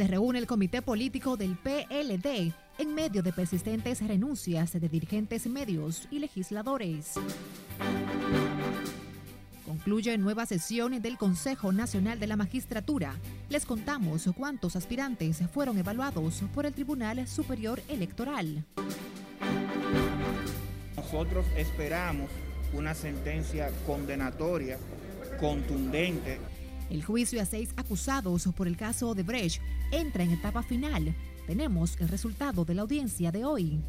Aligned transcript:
se 0.00 0.06
reúne 0.06 0.38
el 0.38 0.46
comité 0.46 0.80
político 0.80 1.36
del 1.36 1.58
PLD 1.58 2.54
en 2.78 2.94
medio 2.94 3.22
de 3.22 3.34
persistentes 3.34 4.00
renuncias 4.00 4.72
de 4.72 4.88
dirigentes 4.88 5.46
medios 5.46 6.08
y 6.10 6.20
legisladores. 6.20 7.16
Concluye 9.66 10.16
nueva 10.16 10.46
sesión 10.46 11.02
del 11.02 11.18
Consejo 11.18 11.70
Nacional 11.70 12.18
de 12.18 12.28
la 12.28 12.36
Magistratura. 12.36 13.14
Les 13.50 13.66
contamos 13.66 14.26
cuántos 14.34 14.74
aspirantes 14.74 15.42
fueron 15.52 15.76
evaluados 15.76 16.44
por 16.54 16.64
el 16.64 16.72
Tribunal 16.72 17.28
Superior 17.28 17.82
Electoral. 17.86 18.64
Nosotros 20.96 21.44
esperamos 21.58 22.30
una 22.72 22.94
sentencia 22.94 23.70
condenatoria, 23.86 24.78
contundente. 25.38 26.38
El 26.90 27.04
juicio 27.04 27.40
a 27.40 27.44
seis 27.44 27.70
acusados 27.76 28.48
por 28.56 28.66
el 28.66 28.76
caso 28.76 29.14
de 29.14 29.22
Brecht 29.22 29.62
entra 29.92 30.24
en 30.24 30.32
etapa 30.32 30.64
final. 30.64 31.14
Tenemos 31.46 31.96
el 32.00 32.08
resultado 32.08 32.64
de 32.64 32.74
la 32.74 32.82
audiencia 32.82 33.30
de 33.30 33.44
hoy. 33.44 33.80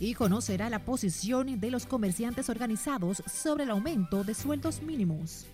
Y 0.00 0.14
conocerá 0.14 0.70
la 0.70 0.82
posición 0.82 1.60
de 1.60 1.70
los 1.70 1.84
comerciantes 1.84 2.48
organizados 2.48 3.22
sobre 3.30 3.64
el 3.64 3.70
aumento 3.70 4.24
de 4.24 4.32
sueldos 4.32 4.80
mínimos. 4.80 5.44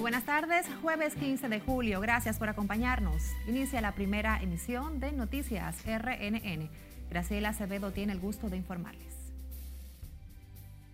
Buenas 0.00 0.24
tardes, 0.24 0.66
jueves 0.80 1.14
15 1.14 1.50
de 1.50 1.60
julio. 1.60 2.00
Gracias 2.00 2.38
por 2.38 2.48
acompañarnos. 2.48 3.22
Inicia 3.46 3.82
la 3.82 3.92
primera 3.92 4.42
emisión 4.42 4.98
de 4.98 5.12
Noticias 5.12 5.84
RNN. 5.84 6.70
Graciela 7.10 7.50
Acevedo 7.50 7.92
tiene 7.92 8.14
el 8.14 8.20
gusto 8.20 8.48
de 8.48 8.56
informarles. 8.56 9.14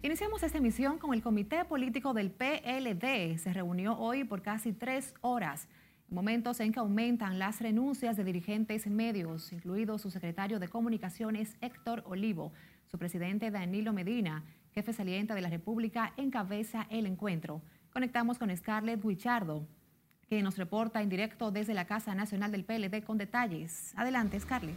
Iniciamos 0.03 0.43
esta 0.43 0.59
emisión 0.59 0.99
con 0.99 1.15
el 1.15 1.23
Comité 1.23 1.65
Político 1.65 2.15
del 2.15 2.33
PLD. 2.33 3.39
Se 3.39 3.53
reunió 3.53 3.97
hoy 3.97 4.25
por 4.25 4.43
casi 4.43 4.73
tres 4.73 5.15
horas, 5.21 5.69
momentos 6.09 6.59
en 6.59 6.73
que 6.73 6.81
aumentan 6.81 7.39
las 7.39 7.61
renuncias 7.61 8.17
de 8.17 8.25
dirigentes 8.25 8.89
medios, 8.89 9.53
incluido 9.53 9.99
su 9.99 10.11
secretario 10.11 10.59
de 10.59 10.69
Comunicaciones 10.69 11.57
Héctor 11.61 12.03
Olivo, 12.07 12.53
su 12.91 12.99
presidente 12.99 13.53
Danilo 13.53 13.93
Medina, 13.93 14.43
jefe 14.73 14.93
saliente 14.93 15.33
de 15.33 15.43
la 15.43 15.49
República, 15.49 16.13
encabeza 16.17 16.89
el 16.91 17.07
encuentro. 17.07 17.63
Conectamos 17.97 18.37
con 18.37 18.55
Scarlett 18.55 19.03
Guichardo, 19.03 19.67
que 20.29 20.43
nos 20.43 20.59
reporta 20.59 21.01
en 21.01 21.09
directo 21.09 21.51
desde 21.51 21.73
la 21.73 21.87
Casa 21.87 22.15
Nacional 22.15 22.53
del 22.53 22.63
PLD 22.63 23.03
con 23.03 23.17
detalles. 23.17 23.95
Adelante, 23.97 24.39
Scarlett. 24.39 24.77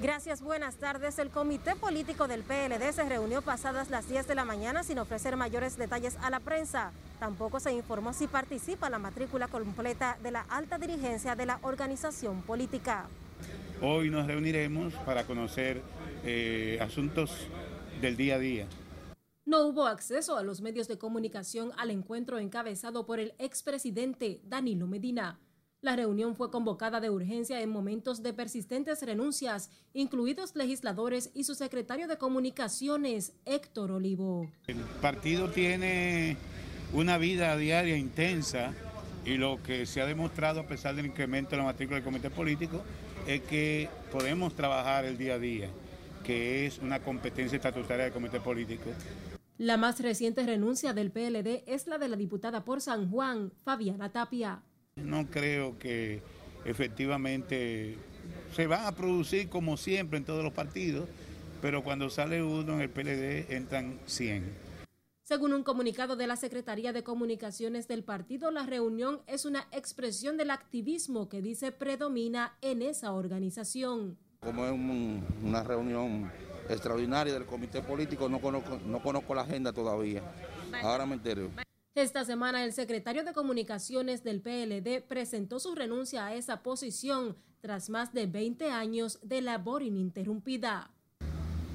Gracias, 0.00 0.40
buenas 0.40 0.76
tardes. 0.76 1.18
El 1.18 1.28
comité 1.28 1.76
político 1.76 2.26
del 2.26 2.42
PLD 2.42 2.90
se 2.94 3.06
reunió 3.06 3.42
pasadas 3.42 3.90
las 3.90 4.08
10 4.08 4.26
de 4.26 4.34
la 4.34 4.46
mañana 4.46 4.82
sin 4.82 4.98
ofrecer 4.98 5.36
mayores 5.36 5.76
detalles 5.76 6.16
a 6.22 6.30
la 6.30 6.40
prensa. 6.40 6.90
Tampoco 7.20 7.60
se 7.60 7.74
informó 7.74 8.14
si 8.14 8.26
participa 8.26 8.88
la 8.88 8.98
matrícula 8.98 9.46
completa 9.48 10.16
de 10.22 10.30
la 10.30 10.46
alta 10.48 10.78
dirigencia 10.78 11.36
de 11.36 11.44
la 11.44 11.58
organización 11.60 12.40
política. 12.40 13.04
Hoy 13.82 14.08
nos 14.08 14.26
reuniremos 14.26 14.94
para 15.04 15.24
conocer 15.24 15.82
eh, 16.24 16.78
asuntos 16.80 17.46
del 18.00 18.16
día 18.16 18.36
a 18.36 18.38
día 18.38 18.66
no 19.46 19.66
hubo 19.66 19.86
acceso 19.86 20.36
a 20.36 20.42
los 20.42 20.60
medios 20.60 20.88
de 20.88 20.98
comunicación 20.98 21.72
al 21.76 21.90
encuentro 21.90 22.38
encabezado 22.38 23.06
por 23.06 23.20
el 23.20 23.34
expresidente 23.38 24.40
Danilo 24.44 24.86
Medina. 24.86 25.38
La 25.82 25.96
reunión 25.96 26.34
fue 26.34 26.50
convocada 26.50 26.98
de 26.98 27.10
urgencia 27.10 27.60
en 27.60 27.68
momentos 27.68 28.22
de 28.22 28.32
persistentes 28.32 29.02
renuncias, 29.02 29.70
incluidos 29.92 30.56
legisladores 30.56 31.30
y 31.34 31.44
su 31.44 31.54
secretario 31.54 32.08
de 32.08 32.16
Comunicaciones, 32.16 33.34
Héctor 33.44 33.90
Olivo. 33.92 34.50
El 34.66 34.78
partido 35.02 35.50
tiene 35.50 36.38
una 36.94 37.18
vida 37.18 37.54
diaria 37.58 37.98
intensa 37.98 38.72
y 39.26 39.36
lo 39.36 39.62
que 39.62 39.84
se 39.84 40.00
ha 40.00 40.06
demostrado 40.06 40.60
a 40.60 40.66
pesar 40.66 40.94
del 40.94 41.04
incremento 41.04 41.50
de 41.50 41.58
la 41.58 41.64
matrícula 41.64 41.96
del 41.96 42.04
comité 42.04 42.30
político 42.30 42.82
es 43.26 43.42
que 43.42 43.90
podemos 44.10 44.54
trabajar 44.54 45.04
el 45.04 45.18
día 45.18 45.34
a 45.34 45.38
día, 45.38 45.68
que 46.24 46.64
es 46.64 46.78
una 46.78 47.00
competencia 47.00 47.56
estatutaria 47.56 48.04
del 48.04 48.12
comité 48.14 48.40
político. 48.40 48.90
La 49.58 49.76
más 49.76 50.00
reciente 50.00 50.44
renuncia 50.44 50.94
del 50.94 51.12
PLD 51.12 51.62
es 51.66 51.86
la 51.86 51.98
de 51.98 52.08
la 52.08 52.16
diputada 52.16 52.64
por 52.64 52.80
San 52.80 53.08
Juan, 53.08 53.52
Fabiana 53.64 54.10
Tapia. 54.10 54.62
No 54.96 55.30
creo 55.30 55.78
que 55.78 56.22
efectivamente 56.64 57.96
se 58.52 58.66
va 58.66 58.88
a 58.88 58.96
producir 58.96 59.48
como 59.48 59.76
siempre 59.76 60.18
en 60.18 60.24
todos 60.24 60.42
los 60.42 60.52
partidos, 60.52 61.08
pero 61.62 61.84
cuando 61.84 62.10
sale 62.10 62.42
uno 62.42 62.74
en 62.74 62.80
el 62.80 62.90
PLD 62.90 63.54
entran 63.54 64.00
100. 64.06 64.42
Según 65.22 65.52
un 65.52 65.62
comunicado 65.62 66.16
de 66.16 66.26
la 66.26 66.34
Secretaría 66.34 66.92
de 66.92 67.04
Comunicaciones 67.04 67.86
del 67.86 68.02
partido, 68.02 68.50
la 68.50 68.66
reunión 68.66 69.20
es 69.28 69.44
una 69.44 69.68
expresión 69.70 70.36
del 70.36 70.50
activismo 70.50 71.28
que 71.28 71.42
dice 71.42 71.70
predomina 71.70 72.58
en 72.60 72.82
esa 72.82 73.12
organización. 73.12 74.18
Como 74.40 74.66
es 74.66 74.72
una 74.72 75.62
reunión 75.62 76.30
extraordinaria 76.68 77.32
del 77.32 77.46
comité 77.46 77.82
político, 77.82 78.28
no 78.28 78.40
conozco, 78.40 78.78
no 78.86 79.02
conozco 79.02 79.34
la 79.34 79.42
agenda 79.42 79.72
todavía. 79.72 80.22
Ahora 80.82 81.06
me 81.06 81.14
entero. 81.14 81.50
Esta 81.94 82.24
semana 82.24 82.64
el 82.64 82.72
secretario 82.72 83.22
de 83.22 83.32
Comunicaciones 83.32 84.24
del 84.24 84.40
PLD 84.40 85.02
presentó 85.06 85.60
su 85.60 85.74
renuncia 85.74 86.26
a 86.26 86.34
esa 86.34 86.62
posición 86.62 87.36
tras 87.60 87.88
más 87.88 88.12
de 88.12 88.26
20 88.26 88.70
años 88.70 89.20
de 89.22 89.40
labor 89.40 89.82
ininterrumpida. 89.82 90.90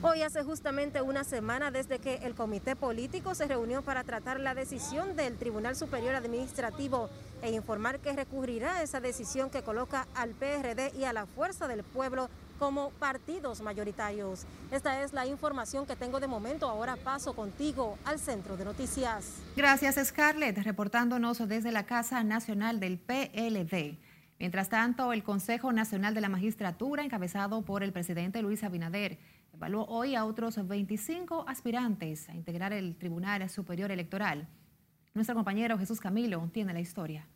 Hoy 0.01 0.21
hace 0.21 0.43
justamente 0.43 1.01
una 1.01 1.25
semana 1.25 1.71
desde 1.71 1.99
que 1.99 2.15
el 2.23 2.33
comité 2.33 2.77
político 2.77 3.35
se 3.35 3.47
reunió 3.47 3.81
para 3.81 4.05
tratar 4.05 4.39
la 4.39 4.55
decisión 4.55 5.17
del 5.17 5.37
Tribunal 5.37 5.75
Superior 5.75 6.15
Administrativo 6.15 7.09
e 7.41 7.51
informar 7.51 7.99
que 7.99 8.13
recurrirá 8.13 8.81
esa 8.81 9.01
decisión 9.01 9.49
que 9.49 9.61
coloca 9.61 10.07
al 10.15 10.29
PRD 10.31 10.93
y 10.97 11.03
a 11.03 11.11
la 11.11 11.25
Fuerza 11.25 11.67
del 11.67 11.83
Pueblo 11.83 12.29
como 12.59 12.91
partidos 12.91 13.61
mayoritarios. 13.61 14.45
Esta 14.69 15.01
es 15.01 15.13
la 15.13 15.25
información 15.25 15.87
que 15.87 15.95
tengo 15.95 16.19
de 16.19 16.27
momento. 16.27 16.69
Ahora 16.69 16.97
paso 16.97 17.33
contigo 17.33 17.97
al 18.03 18.19
centro 18.19 18.57
de 18.57 18.65
noticias. 18.65 19.41
Gracias, 19.55 19.95
Scarlett, 20.05 20.57
reportándonos 20.59 21.47
desde 21.47 21.71
la 21.71 21.85
Casa 21.85 22.23
Nacional 22.23 22.79
del 22.79 22.99
PLD. 22.99 23.97
Mientras 24.39 24.69
tanto, 24.69 25.11
el 25.11 25.23
Consejo 25.23 25.73
Nacional 25.73 26.13
de 26.13 26.21
la 26.21 26.29
Magistratura, 26.29 27.03
encabezado 27.03 27.63
por 27.63 27.83
el 27.83 27.91
presidente 27.91 28.41
Luis 28.41 28.63
Abinader, 28.63 29.17
evaluó 29.53 29.85
hoy 29.85 30.15
a 30.15 30.25
otros 30.25 30.65
25 30.65 31.45
aspirantes 31.47 32.29
a 32.29 32.35
integrar 32.35 32.71
el 32.73 32.95
Tribunal 32.97 33.49
Superior 33.49 33.91
Electoral. 33.91 34.47
Nuestro 35.13 35.35
compañero 35.35 35.77
Jesús 35.77 35.99
Camilo 35.99 36.49
tiene 36.53 36.73
la 36.73 36.79
historia. 36.79 37.27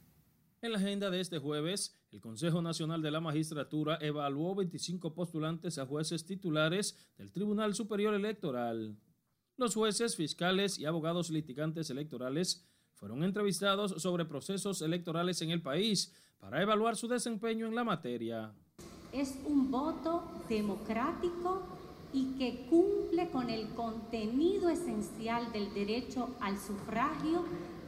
En 0.62 0.72
la 0.72 0.78
agenda 0.78 1.10
de 1.10 1.20
este 1.20 1.40
jueves, 1.40 2.00
el 2.14 2.22
Consejo 2.22 2.62
Nacional 2.62 3.02
de 3.02 3.10
la 3.10 3.20
Magistratura 3.20 3.98
evaluó 4.00 4.54
25 4.54 5.16
postulantes 5.16 5.80
a 5.80 5.88
jueces 5.88 6.24
titulares 6.24 6.96
del 7.18 7.32
Tribunal 7.32 7.74
Superior 7.74 8.14
Electoral. 8.14 8.96
Los 9.58 9.74
jueces, 9.74 10.16
fiscales 10.16 10.78
y 10.78 10.86
abogados 10.86 11.32
litigantes 11.32 11.90
electorales 11.90 12.70
fueron 12.94 13.24
entrevistados 13.24 14.00
sobre 14.00 14.26
procesos 14.26 14.84
electorales 14.84 15.42
en 15.42 15.50
el 15.50 15.64
país 15.64 16.14
para 16.38 16.62
evaluar 16.62 16.96
su 16.96 17.08
desempeño 17.08 17.66
en 17.66 17.74
la 17.74 17.84
materia. 17.84 18.54
Es 19.12 19.36
un 19.48 19.72
voto 19.72 20.24
democrático 20.48 21.64
y 22.14 22.38
que 22.38 22.68
cumple 22.70 23.32
con 23.32 23.50
el 23.50 23.70
contenido 23.70 24.70
esencial 24.70 25.52
del 25.52 25.74
derecho 25.74 26.30
al 26.40 26.60
sufragio 26.60 27.44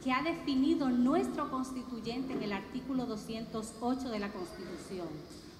que 0.06 0.12
ha 0.12 0.22
definido 0.22 0.88
nuestro 0.88 1.50
constituyente 1.50 2.32
en 2.32 2.40
el 2.40 2.52
artículo 2.52 3.06
208 3.06 4.08
de 4.08 4.20
la 4.20 4.32
Constitución, 4.32 5.08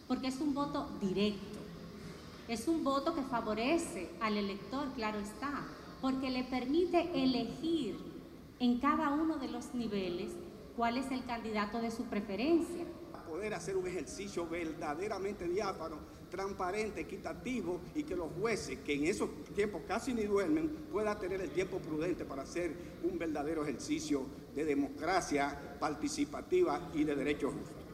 porque 0.07 0.29
es 0.29 0.41
un 0.41 0.55
voto 0.55 0.89
directo, 1.01 1.59
es 2.47 2.69
un 2.69 2.85
voto 2.85 3.13
que 3.13 3.23
favorece 3.23 4.09
al 4.21 4.37
elector, 4.37 4.87
claro 4.95 5.19
está, 5.19 5.67
porque 6.01 6.31
le 6.31 6.45
permite 6.45 7.11
elegir 7.21 7.99
en 8.61 8.79
cada 8.79 9.11
uno 9.15 9.37
de 9.39 9.49
los 9.49 9.75
niveles 9.75 10.31
cuál 10.77 10.97
es 10.97 11.11
el 11.11 11.25
candidato 11.25 11.81
de 11.81 11.91
su 11.91 12.05
preferencia. 12.05 12.85
Poder 13.29 13.53
hacer 13.53 13.77
un 13.77 13.89
ejercicio 13.89 14.47
verdaderamente 14.47 15.49
diáfano, 15.49 15.97
transparente, 16.31 17.01
equitativo 17.01 17.81
y 17.95 18.03
que 18.03 18.17
los 18.17 18.31
jueces, 18.41 18.79
que 18.81 18.95
en 18.95 19.07
esos 19.07 19.29
tiempos 19.55 19.83
casi 19.87 20.13
ni 20.13 20.25
duermen, 20.25 20.69
puedan 20.91 21.19
tener 21.19 21.41
el 21.41 21.51
tiempo 21.51 21.79
prudente 21.79 22.25
para 22.25 22.43
hacer 22.43 22.75
un 23.03 23.19
verdadero 23.19 23.63
ejercicio 23.63 24.27
de 24.55 24.65
democracia 24.65 25.77
participativa 25.79 26.91
y 26.95 27.05
de 27.05 27.15
derechos 27.15 27.53
justos. 27.53 27.87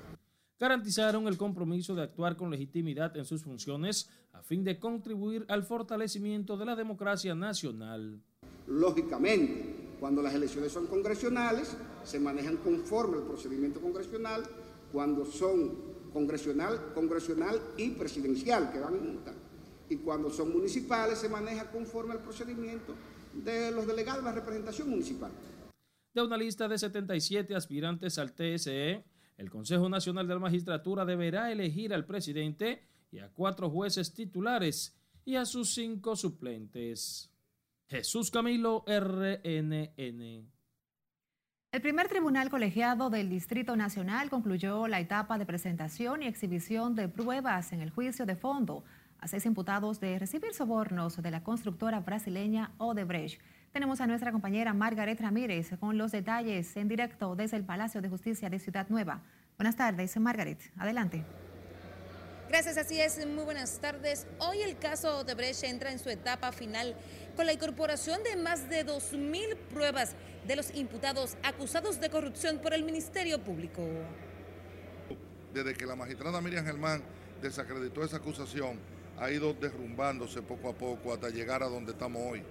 Garantizaron 0.59 1.27
el 1.27 1.37
compromiso 1.37 1.95
de 1.95 2.03
actuar 2.03 2.37
con 2.37 2.51
legitimidad 2.51 3.17
en 3.17 3.25
sus 3.25 3.43
funciones 3.43 4.09
a 4.33 4.43
fin 4.43 4.63
de 4.63 4.79
contribuir 4.79 5.45
al 5.49 5.65
fortalecimiento 5.65 6.57
de 6.57 6.65
la 6.65 6.77
democracia 6.77 7.35
nacional. 7.35 8.21
Lógicamente, 8.69 9.97
cuando 9.99 10.23
las 10.23 10.35
elecciones 10.35 10.73
son 10.73 10.87
congresionales, 10.87 11.77
se 12.05 12.21
manejan 12.21 12.59
conforme 12.59 13.17
al 13.17 13.25
procedimiento 13.25 13.81
congresional 13.81 14.45
cuando 14.93 15.25
son 15.25 15.92
congresional, 16.13 16.93
congresional 16.95 17.61
y 17.77 17.91
presidencial, 17.91 18.71
que 18.73 18.81
van 18.81 18.99
juntas. 18.99 19.35
Y 19.89 19.97
cuando 19.97 20.31
son 20.31 20.53
municipales 20.53 21.19
se 21.19 21.29
maneja 21.29 21.71
conforme 21.71 22.13
al 22.13 22.21
procedimiento 22.21 22.95
de 23.33 23.71
los 23.71 23.87
delegados 23.87 24.23
de 24.23 24.31
la 24.31 24.35
representación 24.35 24.91
municipal. 24.91 25.31
De 26.15 26.23
una 26.23 26.37
lista 26.37 26.69
de 26.69 26.79
77 26.79 27.55
aspirantes 27.55 28.19
al 28.19 28.33
TSE, 28.33 29.05
el 29.39 29.51
Consejo 29.51 29.89
Nacional 29.89 30.29
de 30.29 30.35
la 30.35 30.41
Magistratura 30.41 31.05
deberá 31.05 31.51
elegir 31.51 31.95
al 31.95 32.05
presidente 32.05 32.83
y 33.11 33.19
a 33.19 33.31
cuatro 33.31 33.71
jueces 33.71 34.13
titulares 34.13 34.95
y 35.25 35.37
a 35.37 35.45
sus 35.45 35.75
cinco 35.75 36.17
suplentes. 36.17 37.31
Jesús 37.89 38.31
Camilo, 38.31 38.85
RNN. 38.87 40.51
El 41.73 41.81
primer 41.81 42.07
tribunal 42.07 42.51
colegiado 42.51 43.09
del 43.09 43.31
Distrito 43.31 43.77
Nacional 43.77 44.29
concluyó 44.29 44.89
la 44.89 45.01
etapa 45.01 45.39
de 45.39 45.47
presentación 45.47 46.23
y 46.23 46.27
exhibición 46.27 46.95
de 46.95 47.09
pruebas 47.09 47.73
en 47.73 47.81
el 47.81 47.89
juicio 47.89 48.27
de 48.27 48.37
fondo 48.37 48.85
a 49.21 49.27
seis 49.27 49.47
imputados 49.47 49.99
de 49.99 50.19
recibir 50.19 50.53
sobornos 50.53 51.23
de 51.23 51.31
la 51.31 51.43
constructora 51.43 52.01
brasileña 52.01 52.73
Odebrecht. 52.77 53.41
Tenemos 53.73 54.03
a 54.03 54.07
nuestra 54.07 54.33
compañera 54.33 54.75
Margaret 54.75 55.19
Ramírez 55.19 55.71
con 55.81 55.97
los 55.97 56.13
detalles 56.13 56.77
en 56.77 56.89
directo 56.89 57.37
desde 57.37 57.57
el 57.57 57.65
Palacio 57.65 58.03
de 58.03 58.11
Justicia 58.11 58.51
de 58.51 58.59
Ciudad 58.59 58.91
Nueva. 58.91 59.23
Buenas 59.57 59.77
tardes, 59.77 60.15
Margaret. 60.19 60.59
Adelante. 60.77 61.25
Gracias, 62.51 62.77
así 62.77 63.01
es. 63.01 63.27
Muy 63.27 63.45
buenas 63.45 63.79
tardes. 63.79 64.27
Hoy 64.41 64.61
el 64.61 64.77
caso 64.77 65.21
Odebrecht 65.21 65.65
entra 65.65 65.91
en 65.91 65.99
su 65.99 66.11
etapa 66.11 66.53
final 66.53 66.95
con 67.35 67.47
la 67.47 67.53
incorporación 67.53 68.23
de 68.23 68.37
más 68.37 68.69
de 68.69 68.87
2.000 68.87 69.57
pruebas 69.71 70.15
de 70.47 70.57
los 70.57 70.75
imputados 70.75 71.37
acusados 71.43 72.01
de 72.01 72.11
corrupción 72.11 72.59
por 72.59 72.75
el 72.75 72.85
Ministerio 72.85 73.43
Público. 73.43 73.83
Desde 75.53 75.75
que 75.75 75.87
la 75.87 75.97
magistrada 75.97 76.41
Miriam 76.41 76.65
Germán 76.65 77.03
desacreditó 77.41 78.05
esa 78.05 78.17
acusación, 78.17 78.79
ha 79.19 79.31
ido 79.31 79.55
derrumbándose 79.55 80.43
poco 80.43 80.71
a 80.71 80.73
poco 80.73 81.13
hasta 81.13 81.29
llegar 81.29 81.63
a 81.63 81.69
donde 81.69 81.93
estamos 81.93 82.23
hoy. 82.25 82.43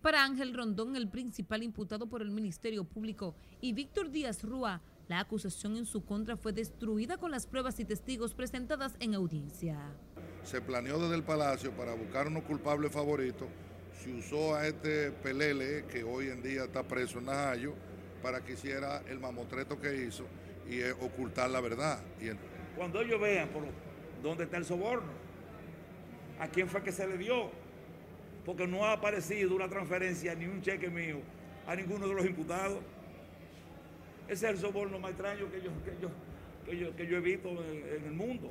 Para 0.00 0.24
Ángel 0.24 0.54
Rondón, 0.54 0.94
el 0.94 1.08
principal 1.08 1.62
imputado 1.62 2.06
por 2.06 2.22
el 2.22 2.30
Ministerio 2.30 2.84
Público, 2.84 3.34
y 3.60 3.72
Víctor 3.72 4.10
Díaz 4.10 4.44
Rúa, 4.44 4.80
la 5.08 5.20
acusación 5.20 5.76
en 5.76 5.86
su 5.86 6.04
contra 6.04 6.36
fue 6.36 6.52
destruida 6.52 7.16
con 7.16 7.30
las 7.30 7.46
pruebas 7.46 7.80
y 7.80 7.84
testigos 7.84 8.34
presentadas 8.34 8.94
en 9.00 9.14
audiencia. 9.14 9.78
Se 10.44 10.60
planeó 10.60 10.98
desde 11.00 11.16
el 11.16 11.24
Palacio 11.24 11.72
para 11.72 11.94
buscar 11.94 12.28
unos 12.28 12.44
culpables 12.44 12.92
favoritos 12.92 13.48
se 14.02 14.10
usó 14.10 14.54
a 14.54 14.66
este 14.66 15.10
Pelele, 15.10 15.84
que 15.86 16.04
hoy 16.04 16.28
en 16.28 16.42
día 16.42 16.64
está 16.64 16.82
preso 16.82 17.18
en 17.18 17.26
Najayo, 17.26 17.74
para 18.22 18.44
que 18.44 18.52
hiciera 18.52 19.02
el 19.08 19.18
mamotreto 19.20 19.80
que 19.80 19.94
hizo 20.04 20.24
y 20.68 20.82
ocultar 21.00 21.50
la 21.50 21.60
verdad. 21.60 22.00
Cuando 22.76 23.00
ellos 23.00 23.20
vean 23.20 23.48
por 23.48 23.62
dónde 24.22 24.44
está 24.44 24.56
el 24.56 24.64
soborno, 24.64 25.12
a 26.38 26.48
quién 26.48 26.68
fue 26.68 26.82
que 26.82 26.92
se 26.92 27.06
le 27.06 27.16
dio, 27.16 27.50
porque 28.44 28.66
no 28.66 28.84
ha 28.84 28.92
aparecido 28.92 29.54
una 29.54 29.68
transferencia 29.68 30.34
ni 30.34 30.46
un 30.46 30.60
cheque 30.60 30.90
mío 30.90 31.20
a 31.66 31.74
ninguno 31.74 32.08
de 32.08 32.14
los 32.14 32.26
imputados. 32.26 32.80
Ese 34.28 34.46
es 34.46 34.52
el 34.54 34.58
soborno 34.58 34.98
más 34.98 35.12
extraño 35.12 35.50
que 35.50 35.62
yo, 35.62 35.70
que 35.84 36.76
yo, 36.76 36.96
que 36.96 37.06
yo, 37.06 37.16
he 37.16 37.20
visto 37.20 37.48
en 37.48 38.04
el 38.04 38.12
mundo. 38.12 38.50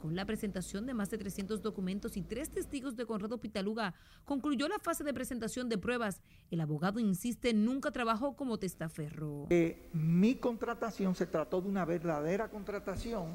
Con 0.00 0.16
la 0.16 0.24
presentación 0.24 0.86
de 0.86 0.94
más 0.94 1.10
de 1.10 1.18
300 1.18 1.60
documentos 1.60 2.16
y 2.16 2.22
tres 2.22 2.48
testigos 2.48 2.96
de 2.96 3.04
Conrado 3.04 3.36
Pitaluga, 3.36 3.92
concluyó 4.24 4.66
la 4.66 4.78
fase 4.78 5.04
de 5.04 5.12
presentación 5.12 5.68
de 5.68 5.76
pruebas. 5.76 6.22
El 6.50 6.62
abogado 6.62 6.98
insiste, 7.00 7.52
nunca 7.52 7.90
trabajó 7.90 8.34
como 8.34 8.58
testaferro. 8.58 9.46
Mi 9.92 10.36
contratación 10.36 11.14
se 11.14 11.26
trató 11.26 11.60
de 11.60 11.68
una 11.68 11.84
verdadera 11.84 12.48
contratación, 12.48 13.28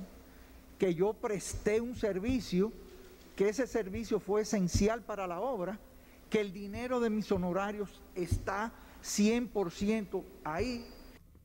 que 0.79 0.95
yo 0.95 1.13
presté 1.13 1.79
un 1.79 1.95
servicio, 1.95 2.73
que 3.35 3.50
ese 3.50 3.68
servicio 3.68 4.19
fue 4.19 4.41
esencial 4.41 5.03
para 5.03 5.27
la 5.27 5.41
obra, 5.41 5.79
que 6.31 6.41
el 6.41 6.51
dinero 6.51 7.00
de 7.00 7.11
mis 7.11 7.31
honorarios 7.31 8.01
está 8.15 8.73
100% 9.03 10.23
ahí 10.44 10.83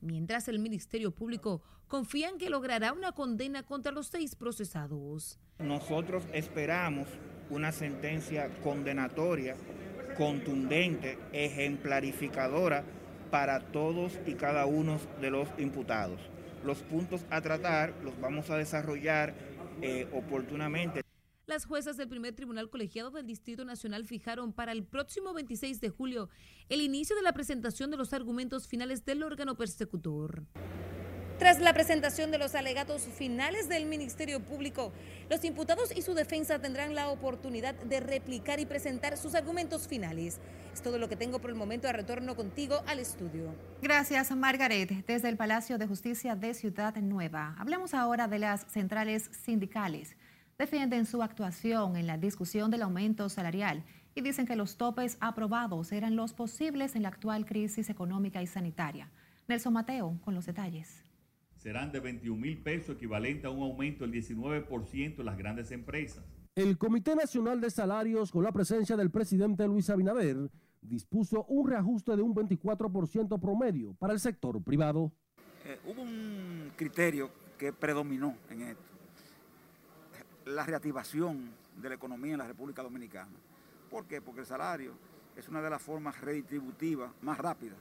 mientras 0.00 0.48
el 0.48 0.58
Ministerio 0.58 1.10
Público 1.10 1.62
confía 1.88 2.28
en 2.28 2.38
que 2.38 2.50
logrará 2.50 2.92
una 2.92 3.12
condena 3.12 3.62
contra 3.62 3.92
los 3.92 4.06
seis 4.06 4.34
procesados. 4.34 5.38
Nosotros 5.58 6.24
esperamos 6.32 7.08
una 7.50 7.72
sentencia 7.72 8.48
condenatoria, 8.62 9.56
contundente, 10.16 11.18
ejemplarificadora 11.32 12.84
para 13.30 13.60
todos 13.60 14.18
y 14.26 14.34
cada 14.34 14.66
uno 14.66 14.98
de 15.20 15.30
los 15.30 15.48
imputados. 15.58 16.20
Los 16.64 16.78
puntos 16.78 17.24
a 17.30 17.40
tratar 17.40 17.94
los 18.02 18.18
vamos 18.20 18.50
a 18.50 18.56
desarrollar 18.56 19.34
eh, 19.82 20.06
oportunamente. 20.12 21.02
Las 21.50 21.66
juezas 21.66 21.96
del 21.96 22.06
primer 22.06 22.32
tribunal 22.32 22.70
colegiado 22.70 23.10
del 23.10 23.26
Distrito 23.26 23.64
Nacional 23.64 24.06
fijaron 24.06 24.52
para 24.52 24.70
el 24.70 24.84
próximo 24.84 25.34
26 25.34 25.80
de 25.80 25.88
julio 25.88 26.28
el 26.68 26.80
inicio 26.80 27.16
de 27.16 27.22
la 27.22 27.32
presentación 27.32 27.90
de 27.90 27.96
los 27.96 28.12
argumentos 28.12 28.68
finales 28.68 29.04
del 29.04 29.24
órgano 29.24 29.56
persecutor. 29.56 30.44
Tras 31.40 31.58
la 31.58 31.72
presentación 31.72 32.30
de 32.30 32.38
los 32.38 32.54
alegatos 32.54 33.02
finales 33.02 33.68
del 33.68 33.86
Ministerio 33.86 34.38
Público, 34.38 34.92
los 35.28 35.44
imputados 35.44 35.90
y 35.96 36.02
su 36.02 36.14
defensa 36.14 36.60
tendrán 36.60 36.94
la 36.94 37.08
oportunidad 37.08 37.74
de 37.74 37.98
replicar 37.98 38.60
y 38.60 38.66
presentar 38.66 39.16
sus 39.16 39.34
argumentos 39.34 39.88
finales. 39.88 40.38
Es 40.72 40.82
todo 40.82 40.98
lo 40.98 41.08
que 41.08 41.16
tengo 41.16 41.40
por 41.40 41.50
el 41.50 41.56
momento. 41.56 41.88
de 41.88 41.94
retorno 41.94 42.36
contigo 42.36 42.80
al 42.86 43.00
estudio. 43.00 43.52
Gracias, 43.82 44.30
Margaret. 44.36 45.04
Desde 45.04 45.28
el 45.28 45.36
Palacio 45.36 45.78
de 45.78 45.88
Justicia 45.88 46.36
de 46.36 46.54
Ciudad 46.54 46.94
Nueva. 46.98 47.56
Hablemos 47.58 47.92
ahora 47.92 48.28
de 48.28 48.38
las 48.38 48.66
centrales 48.70 49.30
sindicales 49.32 50.14
defienden 50.60 51.06
su 51.06 51.22
actuación 51.22 51.96
en 51.96 52.06
la 52.06 52.18
discusión 52.18 52.70
del 52.70 52.82
aumento 52.82 53.30
salarial 53.30 53.82
y 54.14 54.20
dicen 54.20 54.44
que 54.44 54.56
los 54.56 54.76
topes 54.76 55.16
aprobados 55.18 55.90
eran 55.90 56.16
los 56.16 56.34
posibles 56.34 56.94
en 56.96 57.02
la 57.04 57.08
actual 57.08 57.46
crisis 57.46 57.88
económica 57.88 58.42
y 58.42 58.46
sanitaria. 58.46 59.10
Nelson 59.48 59.72
Mateo 59.72 60.20
con 60.22 60.34
los 60.34 60.44
detalles. 60.44 61.02
Serán 61.56 61.92
de 61.92 62.00
21 62.00 62.38
mil 62.38 62.58
pesos, 62.58 62.96
equivalente 62.96 63.46
a 63.46 63.50
un 63.50 63.62
aumento 63.62 64.06
del 64.06 64.12
19% 64.12 65.20
en 65.20 65.24
las 65.24 65.38
grandes 65.38 65.70
empresas. 65.70 66.22
El 66.54 66.76
Comité 66.76 67.16
Nacional 67.16 67.58
de 67.62 67.70
Salarios, 67.70 68.30
con 68.30 68.44
la 68.44 68.52
presencia 68.52 68.98
del 68.98 69.10
presidente 69.10 69.66
Luis 69.66 69.88
Abinader, 69.88 70.50
dispuso 70.82 71.46
un 71.46 71.70
reajuste 71.70 72.16
de 72.16 72.22
un 72.22 72.34
24% 72.34 73.40
promedio 73.40 73.94
para 73.94 74.12
el 74.12 74.20
sector 74.20 74.62
privado. 74.62 75.10
Eh, 75.64 75.78
hubo 75.86 76.02
un 76.02 76.70
criterio 76.76 77.30
que 77.56 77.72
predominó 77.72 78.36
en 78.50 78.62
esto 78.62 78.89
la 80.46 80.64
reactivación 80.64 81.50
de 81.80 81.88
la 81.88 81.94
economía 81.94 82.32
en 82.32 82.38
la 82.38 82.46
República 82.46 82.82
Dominicana. 82.82 83.32
¿Por 83.90 84.06
qué? 84.06 84.20
Porque 84.20 84.40
el 84.40 84.46
salario 84.46 84.92
es 85.36 85.48
una 85.48 85.60
de 85.60 85.70
las 85.70 85.82
formas 85.82 86.20
redistributivas 86.20 87.10
más 87.22 87.38
rápidas 87.38 87.78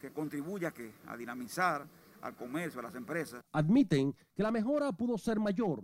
que 0.00 0.10
contribuye 0.10 0.66
a, 0.66 0.72
a 1.06 1.16
dinamizar 1.16 1.86
al 2.20 2.34
comercio, 2.36 2.80
a 2.80 2.84
las 2.84 2.94
empresas. 2.94 3.42
Admiten 3.52 4.14
que 4.34 4.42
la 4.42 4.50
mejora 4.50 4.92
pudo 4.92 5.18
ser 5.18 5.38
mayor. 5.38 5.82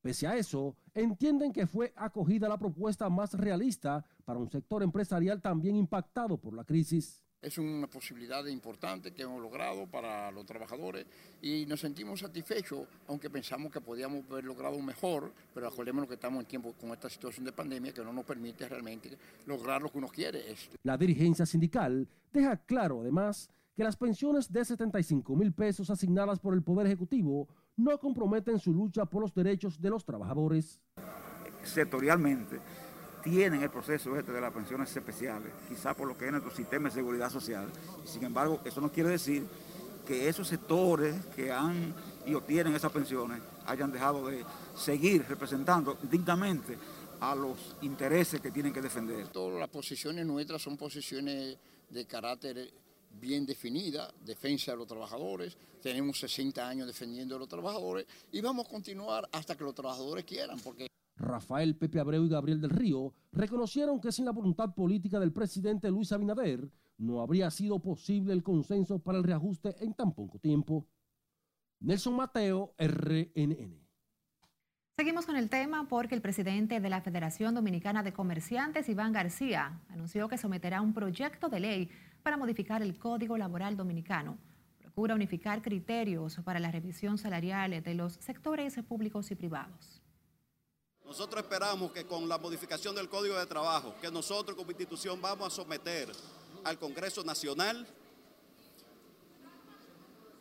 Pese 0.00 0.26
a 0.26 0.36
eso, 0.36 0.76
entienden 0.94 1.52
que 1.52 1.66
fue 1.66 1.92
acogida 1.96 2.48
la 2.48 2.58
propuesta 2.58 3.08
más 3.08 3.34
realista 3.34 4.04
para 4.24 4.38
un 4.38 4.48
sector 4.50 4.82
empresarial 4.82 5.40
también 5.40 5.76
impactado 5.76 6.38
por 6.38 6.54
la 6.54 6.64
crisis. 6.64 7.22
Es 7.40 7.56
una 7.56 7.86
posibilidad 7.86 8.44
importante 8.46 9.12
que 9.12 9.22
hemos 9.22 9.40
logrado 9.40 9.86
para 9.86 10.28
los 10.32 10.44
trabajadores 10.44 11.06
y 11.40 11.66
nos 11.66 11.78
sentimos 11.78 12.18
satisfechos, 12.18 12.80
aunque 13.06 13.30
pensamos 13.30 13.70
que 13.70 13.80
podíamos 13.80 14.24
haber 14.28 14.42
logrado 14.42 14.76
mejor, 14.80 15.32
pero 15.54 15.68
acordémonos 15.68 16.08
que 16.08 16.14
estamos 16.14 16.40
en 16.40 16.46
tiempo 16.46 16.72
con 16.72 16.90
esta 16.90 17.08
situación 17.08 17.44
de 17.44 17.52
pandemia 17.52 17.94
que 17.94 18.02
no 18.02 18.12
nos 18.12 18.24
permite 18.24 18.68
realmente 18.68 19.16
lograr 19.46 19.80
lo 19.80 19.92
que 19.92 19.98
uno 19.98 20.08
quiere. 20.08 20.46
La 20.82 20.98
dirigencia 20.98 21.46
sindical 21.46 22.08
deja 22.32 22.56
claro 22.56 23.02
además 23.02 23.48
que 23.76 23.84
las 23.84 23.96
pensiones 23.96 24.52
de 24.52 24.64
75 24.64 25.36
mil 25.36 25.52
pesos 25.52 25.90
asignadas 25.90 26.40
por 26.40 26.54
el 26.54 26.64
Poder 26.64 26.88
Ejecutivo 26.88 27.46
no 27.76 27.96
comprometen 28.00 28.58
su 28.58 28.74
lucha 28.74 29.06
por 29.06 29.22
los 29.22 29.32
derechos 29.32 29.80
de 29.80 29.90
los 29.90 30.04
trabajadores. 30.04 30.80
Sectorialmente 31.62 32.58
tienen 33.30 33.62
el 33.62 33.70
proceso 33.70 34.16
este 34.16 34.32
de 34.32 34.40
las 34.40 34.52
pensiones 34.52 34.94
especiales, 34.94 35.52
quizá 35.68 35.94
por 35.94 36.08
lo 36.08 36.16
que 36.16 36.26
es 36.26 36.30
nuestro 36.30 36.54
sistema 36.54 36.88
de 36.88 36.94
seguridad 36.94 37.30
social. 37.30 37.68
Sin 38.04 38.24
embargo, 38.24 38.60
eso 38.64 38.80
no 38.80 38.90
quiere 38.90 39.10
decir 39.10 39.44
que 40.06 40.28
esos 40.28 40.48
sectores 40.48 41.14
que 41.36 41.52
han 41.52 41.94
y 42.26 42.34
obtienen 42.34 42.74
esas 42.74 42.92
pensiones 42.92 43.40
hayan 43.66 43.92
dejado 43.92 44.26
de 44.26 44.44
seguir 44.76 45.24
representando 45.28 45.98
dignamente 46.02 46.78
a 47.20 47.34
los 47.34 47.76
intereses 47.82 48.40
que 48.40 48.50
tienen 48.50 48.72
que 48.72 48.80
defender. 48.80 49.28
Todas 49.28 49.58
las 49.58 49.68
posiciones 49.68 50.24
nuestras 50.24 50.62
son 50.62 50.76
posiciones 50.76 51.56
de 51.90 52.06
carácter 52.06 52.70
bien 53.20 53.44
definida, 53.44 54.12
defensa 54.24 54.72
de 54.72 54.78
los 54.78 54.86
trabajadores, 54.86 55.56
tenemos 55.82 56.18
60 56.20 56.66
años 56.66 56.86
defendiendo 56.86 57.36
a 57.36 57.38
los 57.38 57.48
trabajadores 57.48 58.06
y 58.32 58.40
vamos 58.40 58.66
a 58.66 58.70
continuar 58.70 59.28
hasta 59.32 59.56
que 59.56 59.64
los 59.64 59.74
trabajadores 59.74 60.24
quieran, 60.24 60.58
porque 60.60 60.88
Rafael 61.18 61.76
Pepe 61.76 62.00
Abreu 62.00 62.24
y 62.24 62.28
Gabriel 62.28 62.60
del 62.60 62.70
Río 62.70 63.12
reconocieron 63.32 64.00
que 64.00 64.12
sin 64.12 64.24
la 64.24 64.32
voluntad 64.32 64.74
política 64.74 65.18
del 65.18 65.32
presidente 65.32 65.90
Luis 65.90 66.12
Abinader 66.12 66.70
no 66.96 67.20
habría 67.20 67.50
sido 67.50 67.80
posible 67.80 68.32
el 68.32 68.42
consenso 68.42 68.98
para 68.98 69.18
el 69.18 69.24
reajuste 69.24 69.74
en 69.84 69.94
tan 69.94 70.12
poco 70.12 70.38
tiempo. 70.38 70.86
Nelson 71.80 72.16
Mateo, 72.16 72.74
RNN. 72.78 73.88
Seguimos 74.96 75.26
con 75.26 75.36
el 75.36 75.48
tema 75.48 75.86
porque 75.88 76.16
el 76.16 76.20
presidente 76.20 76.80
de 76.80 76.90
la 76.90 77.00
Federación 77.00 77.54
Dominicana 77.54 78.02
de 78.02 78.12
Comerciantes, 78.12 78.88
Iván 78.88 79.12
García, 79.12 79.80
anunció 79.90 80.28
que 80.28 80.38
someterá 80.38 80.80
un 80.80 80.92
proyecto 80.92 81.48
de 81.48 81.60
ley 81.60 81.90
para 82.24 82.36
modificar 82.36 82.82
el 82.82 82.98
Código 82.98 83.38
Laboral 83.38 83.76
Dominicano. 83.76 84.38
Procura 84.80 85.14
unificar 85.14 85.62
criterios 85.62 86.40
para 86.44 86.58
la 86.58 86.72
revisión 86.72 87.16
salarial 87.16 87.80
de 87.80 87.94
los 87.94 88.14
sectores 88.14 88.76
públicos 88.88 89.30
y 89.30 89.36
privados. 89.36 90.02
Nosotros 91.08 91.42
esperamos 91.42 91.90
que 91.90 92.04
con 92.04 92.28
la 92.28 92.36
modificación 92.36 92.94
del 92.94 93.08
Código 93.08 93.38
de 93.38 93.46
Trabajo, 93.46 93.94
que 93.98 94.10
nosotros 94.10 94.54
como 94.54 94.70
institución 94.70 95.20
vamos 95.22 95.48
a 95.48 95.56
someter 95.56 96.12
al 96.64 96.78
Congreso 96.78 97.24
Nacional, 97.24 97.86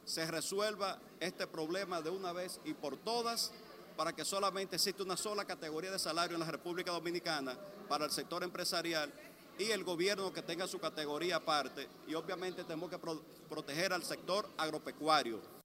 se 0.03 0.25
resuelva 0.27 0.99
este 1.21 1.47
problema 1.47 2.01
de 2.01 2.09
una 2.09 2.33
vez 2.33 2.59
y 2.65 2.73
por 2.73 2.97
todas 2.97 3.53
para 3.95 4.13
que 4.13 4.25
solamente 4.25 4.75
exista 4.75 5.03
una 5.03 5.15
sola 5.15 5.45
categoría 5.45 5.89
de 5.89 5.99
salario 5.99 6.35
en 6.35 6.41
la 6.41 6.51
República 6.51 6.91
Dominicana 6.91 7.57
para 7.87 8.03
el 8.03 8.11
sector 8.11 8.43
empresarial 8.43 9.11
y 9.57 9.71
el 9.71 9.85
gobierno 9.85 10.33
que 10.33 10.41
tenga 10.41 10.67
su 10.67 10.79
categoría 10.79 11.37
aparte. 11.37 11.87
Y 12.09 12.13
obviamente 12.13 12.63
tenemos 12.63 12.89
que 12.89 12.99
pro 12.99 13.21
proteger 13.49 13.93
al 13.93 14.03
sector 14.03 14.49
agropecuario. 14.57 15.56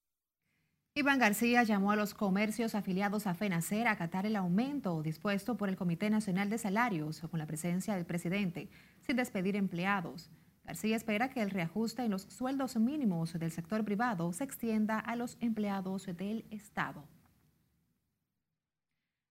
Iván 0.94 1.18
García 1.18 1.62
llamó 1.62 1.90
a 1.90 1.96
los 1.96 2.12
comercios 2.12 2.74
afiliados 2.74 3.26
a 3.26 3.32
FENACER 3.32 3.86
a 3.86 3.92
acatar 3.92 4.26
el 4.26 4.36
aumento 4.36 5.02
dispuesto 5.02 5.56
por 5.56 5.70
el 5.70 5.76
Comité 5.76 6.10
Nacional 6.10 6.50
de 6.50 6.58
Salarios 6.58 7.22
con 7.30 7.38
la 7.38 7.46
presencia 7.46 7.94
del 7.94 8.04
presidente, 8.04 8.68
sin 9.00 9.16
despedir 9.16 9.56
empleados. 9.56 10.28
García 10.66 10.94
espera 10.94 11.30
que 11.30 11.40
el 11.40 11.48
reajuste 11.48 12.04
en 12.04 12.10
los 12.10 12.24
sueldos 12.24 12.76
mínimos 12.76 13.32
del 13.32 13.50
sector 13.50 13.86
privado 13.86 14.34
se 14.34 14.44
extienda 14.44 14.98
a 14.98 15.16
los 15.16 15.38
empleados 15.40 16.04
del 16.14 16.44
Estado. 16.50 17.02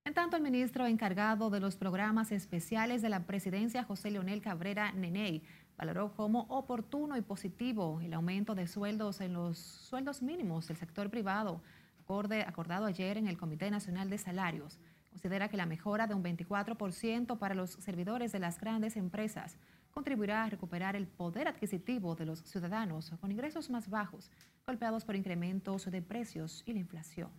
En 0.03 0.15
tanto, 0.15 0.35
el 0.35 0.41
ministro 0.41 0.87
encargado 0.87 1.51
de 1.51 1.59
los 1.59 1.75
programas 1.75 2.31
especiales 2.31 3.03
de 3.03 3.09
la 3.09 3.27
presidencia, 3.27 3.83
José 3.83 4.09
Leonel 4.09 4.41
Cabrera 4.41 4.91
Neney, 4.93 5.43
valoró 5.81 6.13
como 6.13 6.41
oportuno 6.41 7.17
y 7.17 7.23
positivo 7.23 8.00
el 8.01 8.13
aumento 8.13 8.53
de 8.53 8.67
sueldos 8.67 9.19
en 9.19 9.33
los 9.33 9.57
sueldos 9.57 10.21
mínimos 10.21 10.67
del 10.67 10.77
sector 10.77 11.09
privado, 11.09 11.59
acorde, 12.03 12.43
acordado 12.43 12.85
ayer 12.85 13.17
en 13.17 13.27
el 13.27 13.35
Comité 13.35 13.71
Nacional 13.71 14.07
de 14.07 14.19
Salarios. 14.19 14.77
Considera 15.09 15.50
que 15.50 15.57
la 15.57 15.65
mejora 15.65 16.05
de 16.05 16.13
un 16.13 16.23
24% 16.23 17.39
para 17.39 17.55
los 17.55 17.71
servidores 17.71 18.31
de 18.31 18.38
las 18.38 18.59
grandes 18.59 18.95
empresas 18.95 19.57
contribuirá 19.89 20.43
a 20.43 20.50
recuperar 20.51 20.95
el 20.95 21.07
poder 21.07 21.47
adquisitivo 21.47 22.13
de 22.13 22.27
los 22.27 22.43
ciudadanos 22.43 23.11
con 23.19 23.31
ingresos 23.31 23.71
más 23.71 23.89
bajos, 23.89 24.29
golpeados 24.67 25.03
por 25.03 25.15
incrementos 25.15 25.89
de 25.89 26.01
precios 26.03 26.61
y 26.67 26.73
la 26.73 26.79
inflación 26.79 27.31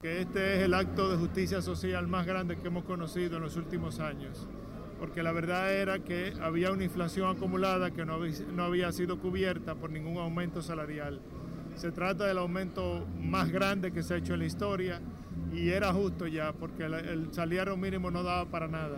que 0.00 0.20
este 0.20 0.56
es 0.58 0.62
el 0.64 0.74
acto 0.74 1.08
de 1.08 1.16
justicia 1.16 1.62
social 1.62 2.06
más 2.06 2.26
grande 2.26 2.58
que 2.58 2.66
hemos 2.66 2.84
conocido 2.84 3.38
en 3.38 3.42
los 3.42 3.56
últimos 3.56 4.00
años, 4.00 4.46
porque 5.04 5.22
la 5.22 5.32
verdad 5.32 5.70
era 5.70 5.98
que 5.98 6.32
había 6.40 6.72
una 6.72 6.82
inflación 6.82 7.36
acumulada 7.36 7.90
que 7.90 8.06
no 8.06 8.14
había, 8.64 8.90
sido 8.90 9.20
cubierta 9.20 9.74
por 9.74 9.90
ningún 9.90 10.16
aumento 10.16 10.62
salarial. 10.62 11.20
Se 11.74 11.92
trata 11.92 12.24
del 12.24 12.38
aumento 12.38 13.06
más 13.20 13.50
grande 13.50 13.92
que 13.92 14.02
se 14.02 14.14
ha 14.14 14.16
hecho 14.16 14.32
en 14.32 14.38
la 14.38 14.46
historia 14.46 15.02
y 15.52 15.68
era 15.68 15.92
justo 15.92 16.26
ya, 16.26 16.54
porque 16.54 16.84
el 16.84 17.28
salario 17.34 17.76
mínimo 17.76 18.10
no 18.10 18.22
daba 18.22 18.50
para 18.50 18.66
nada. 18.66 18.96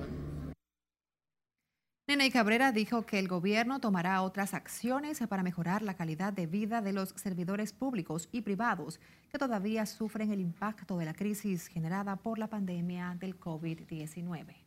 Nene 2.06 2.30
Cabrera 2.30 2.70
dijo 2.70 3.04
que 3.04 3.18
el 3.18 3.26
gobierno 3.26 3.80
tomará 3.80 4.22
otras 4.22 4.54
acciones 4.54 5.18
para 5.28 5.42
mejorar 5.42 5.82
la 5.82 5.94
calidad 5.94 6.32
de 6.32 6.46
vida 6.46 6.82
de 6.82 6.92
los 6.92 7.08
servidores 7.16 7.72
públicos 7.72 8.28
y 8.30 8.42
privados 8.42 9.00
que 9.28 9.38
todavía 9.38 9.84
sufren 9.86 10.30
el 10.30 10.38
impacto 10.38 10.98
de 10.98 11.04
la 11.04 11.14
crisis 11.14 11.66
generada 11.66 12.14
por 12.14 12.38
la 12.38 12.46
pandemia 12.46 13.16
del 13.18 13.40
COVID-19. 13.40 14.65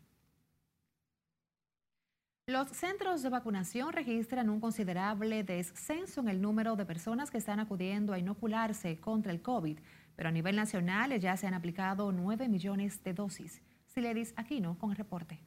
Los 2.50 2.70
centros 2.70 3.22
de 3.22 3.29
vacunación 3.29 3.94
registran 3.94 4.50
un 4.50 4.60
considerable 4.60 5.44
descenso 5.44 6.20
en 6.22 6.29
el 6.29 6.41
número 6.41 6.75
de 6.75 6.84
personas 6.84 7.29
que 7.29 7.38
están 7.38 7.60
acudiendo 7.60 8.12
a 8.12 8.18
inocularse 8.18 9.00
contra 9.00 9.32
el 9.32 9.44
COVID, 9.44 9.77
pero 10.15 10.29
a 10.29 10.32
nivel 10.32 10.56
nacional 10.56 11.20
ya 11.20 11.38
se 11.38 11.46
han 11.46 11.53
aplicado 11.53 12.12
9 12.12 12.48
millones 12.48 13.03
de 13.03 13.13
dosis. 13.13 13.62
Siledis 13.94 14.34
Aquino 14.36 14.79
con 14.79 14.89
el 14.89 14.98
reporte 14.98 15.39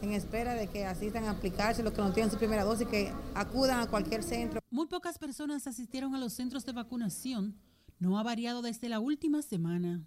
en 0.00 0.12
espera 0.12 0.54
de 0.54 0.68
que 0.68 0.86
asistan 0.86 1.24
a 1.24 1.30
aplicarse 1.30 1.82
los 1.82 1.92
que 1.92 2.00
no 2.00 2.12
tienen 2.12 2.30
su 2.30 2.38
primera 2.38 2.62
dosis, 2.62 2.86
que 2.86 3.12
acudan 3.34 3.80
a 3.80 3.88
cualquier 3.88 4.22
centro. 4.22 4.60
Muy 4.70 4.86
pocas 4.86 5.18
personas 5.18 5.66
asistieron 5.66 6.14
a 6.14 6.20
los 6.20 6.32
centros 6.32 6.64
de 6.64 6.70
vacunación. 6.70 7.56
No 7.98 8.20
ha 8.20 8.22
variado 8.22 8.62
desde 8.62 8.88
la 8.88 9.00
última 9.00 9.42
semana. 9.42 10.04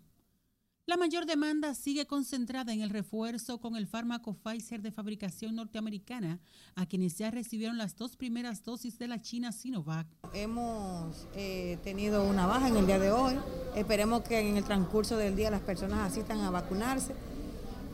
La 0.91 0.98
mayor 0.98 1.25
demanda 1.25 1.74
sigue 1.74 2.05
concentrada 2.05 2.74
en 2.74 2.81
el 2.81 2.89
refuerzo 2.89 3.62
con 3.62 3.77
el 3.77 3.88
fármaco 3.88 4.33
Pfizer 4.33 4.81
de 4.81 4.91
fabricación 4.91 5.55
norteamericana, 5.55 6.38
a 6.75 6.86
quienes 6.86 7.17
ya 7.17 7.31
recibieron 7.31 7.77
las 7.77 7.95
dos 7.95 8.17
primeras 8.17 8.65
dosis 8.65 9.00
de 9.00 9.07
la 9.07 9.21
China 9.21 9.53
Sinovac. 9.53 10.05
Hemos 10.33 11.29
eh, 11.33 11.77
tenido 11.81 12.27
una 12.27 12.45
baja 12.45 12.67
en 12.67 12.75
el 12.75 12.88
día 12.88 13.00
de 13.00 13.10
hoy. 13.10 13.36
Esperemos 13.74 14.24
que 14.24 14.39
en 14.39 14.57
el 14.57 14.65
transcurso 14.65 15.15
del 15.15 15.33
día 15.33 15.50
las 15.50 15.62
personas 15.62 16.12
asistan 16.12 16.41
a 16.41 16.50
vacunarse 16.50 17.13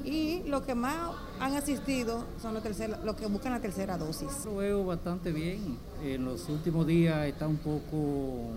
y 0.03 0.41
lo 0.47 0.65
que 0.65 0.73
más 0.73 1.15
han 1.39 1.53
asistido 1.53 2.25
son 2.41 2.55
los, 2.55 2.63
los 3.03 3.15
que 3.15 3.27
buscan 3.27 3.51
la 3.51 3.61
tercera 3.61 3.99
dosis. 3.99 4.43
Lo 4.43 4.55
veo 4.55 4.83
bastante 4.83 5.31
bien. 5.31 5.77
En 6.03 6.25
los 6.25 6.49
últimos 6.49 6.87
días 6.87 7.27
está 7.27 7.47
un 7.47 7.57
poco 7.57 8.53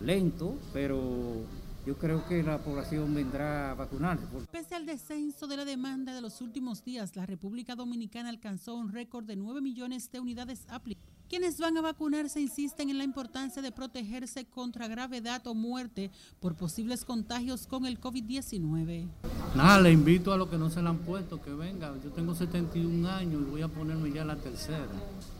lento, 0.00 0.56
pero 0.72 1.44
yo 1.86 1.96
creo 1.98 2.26
que 2.26 2.42
la 2.42 2.58
población 2.58 3.14
vendrá 3.14 3.70
a 3.70 3.74
vacunarse. 3.74 4.24
Pese 4.50 4.74
al 4.74 4.86
descenso 4.86 5.46
de 5.46 5.56
la 5.56 5.64
demanda 5.64 6.14
de 6.14 6.20
los 6.20 6.40
últimos 6.40 6.84
días, 6.84 7.16
la 7.16 7.26
República 7.26 7.74
Dominicana 7.74 8.28
alcanzó 8.28 8.74
un 8.74 8.92
récord 8.92 9.24
de 9.24 9.36
9 9.36 9.60
millones 9.60 10.10
de 10.10 10.20
unidades 10.20 10.66
aplicadas 10.68 11.14
quienes 11.28 11.58
van 11.58 11.76
a 11.76 11.80
vacunarse 11.80 12.40
insisten 12.40 12.90
en 12.90 12.98
la 12.98 13.04
importancia 13.04 13.62
de 13.62 13.72
protegerse 13.72 14.44
contra 14.44 14.86
gravedad 14.88 15.44
o 15.46 15.54
muerte 15.54 16.10
por 16.38 16.54
posibles 16.54 17.04
contagios 17.04 17.66
con 17.66 17.86
el 17.86 18.00
COVID-19. 18.00 19.08
Nada, 19.56 19.80
le 19.80 19.90
invito 19.90 20.32
a 20.32 20.36
los 20.36 20.48
que 20.48 20.58
no 20.58 20.70
se 20.70 20.82
la 20.82 20.90
han 20.90 20.98
puesto 20.98 21.40
que 21.40 21.50
vengan. 21.50 22.00
Yo 22.02 22.10
tengo 22.10 22.34
71 22.34 23.08
años 23.08 23.42
y 23.42 23.50
voy 23.50 23.62
a 23.62 23.68
ponerme 23.68 24.12
ya 24.12 24.24
la 24.24 24.36
tercera. 24.36 24.86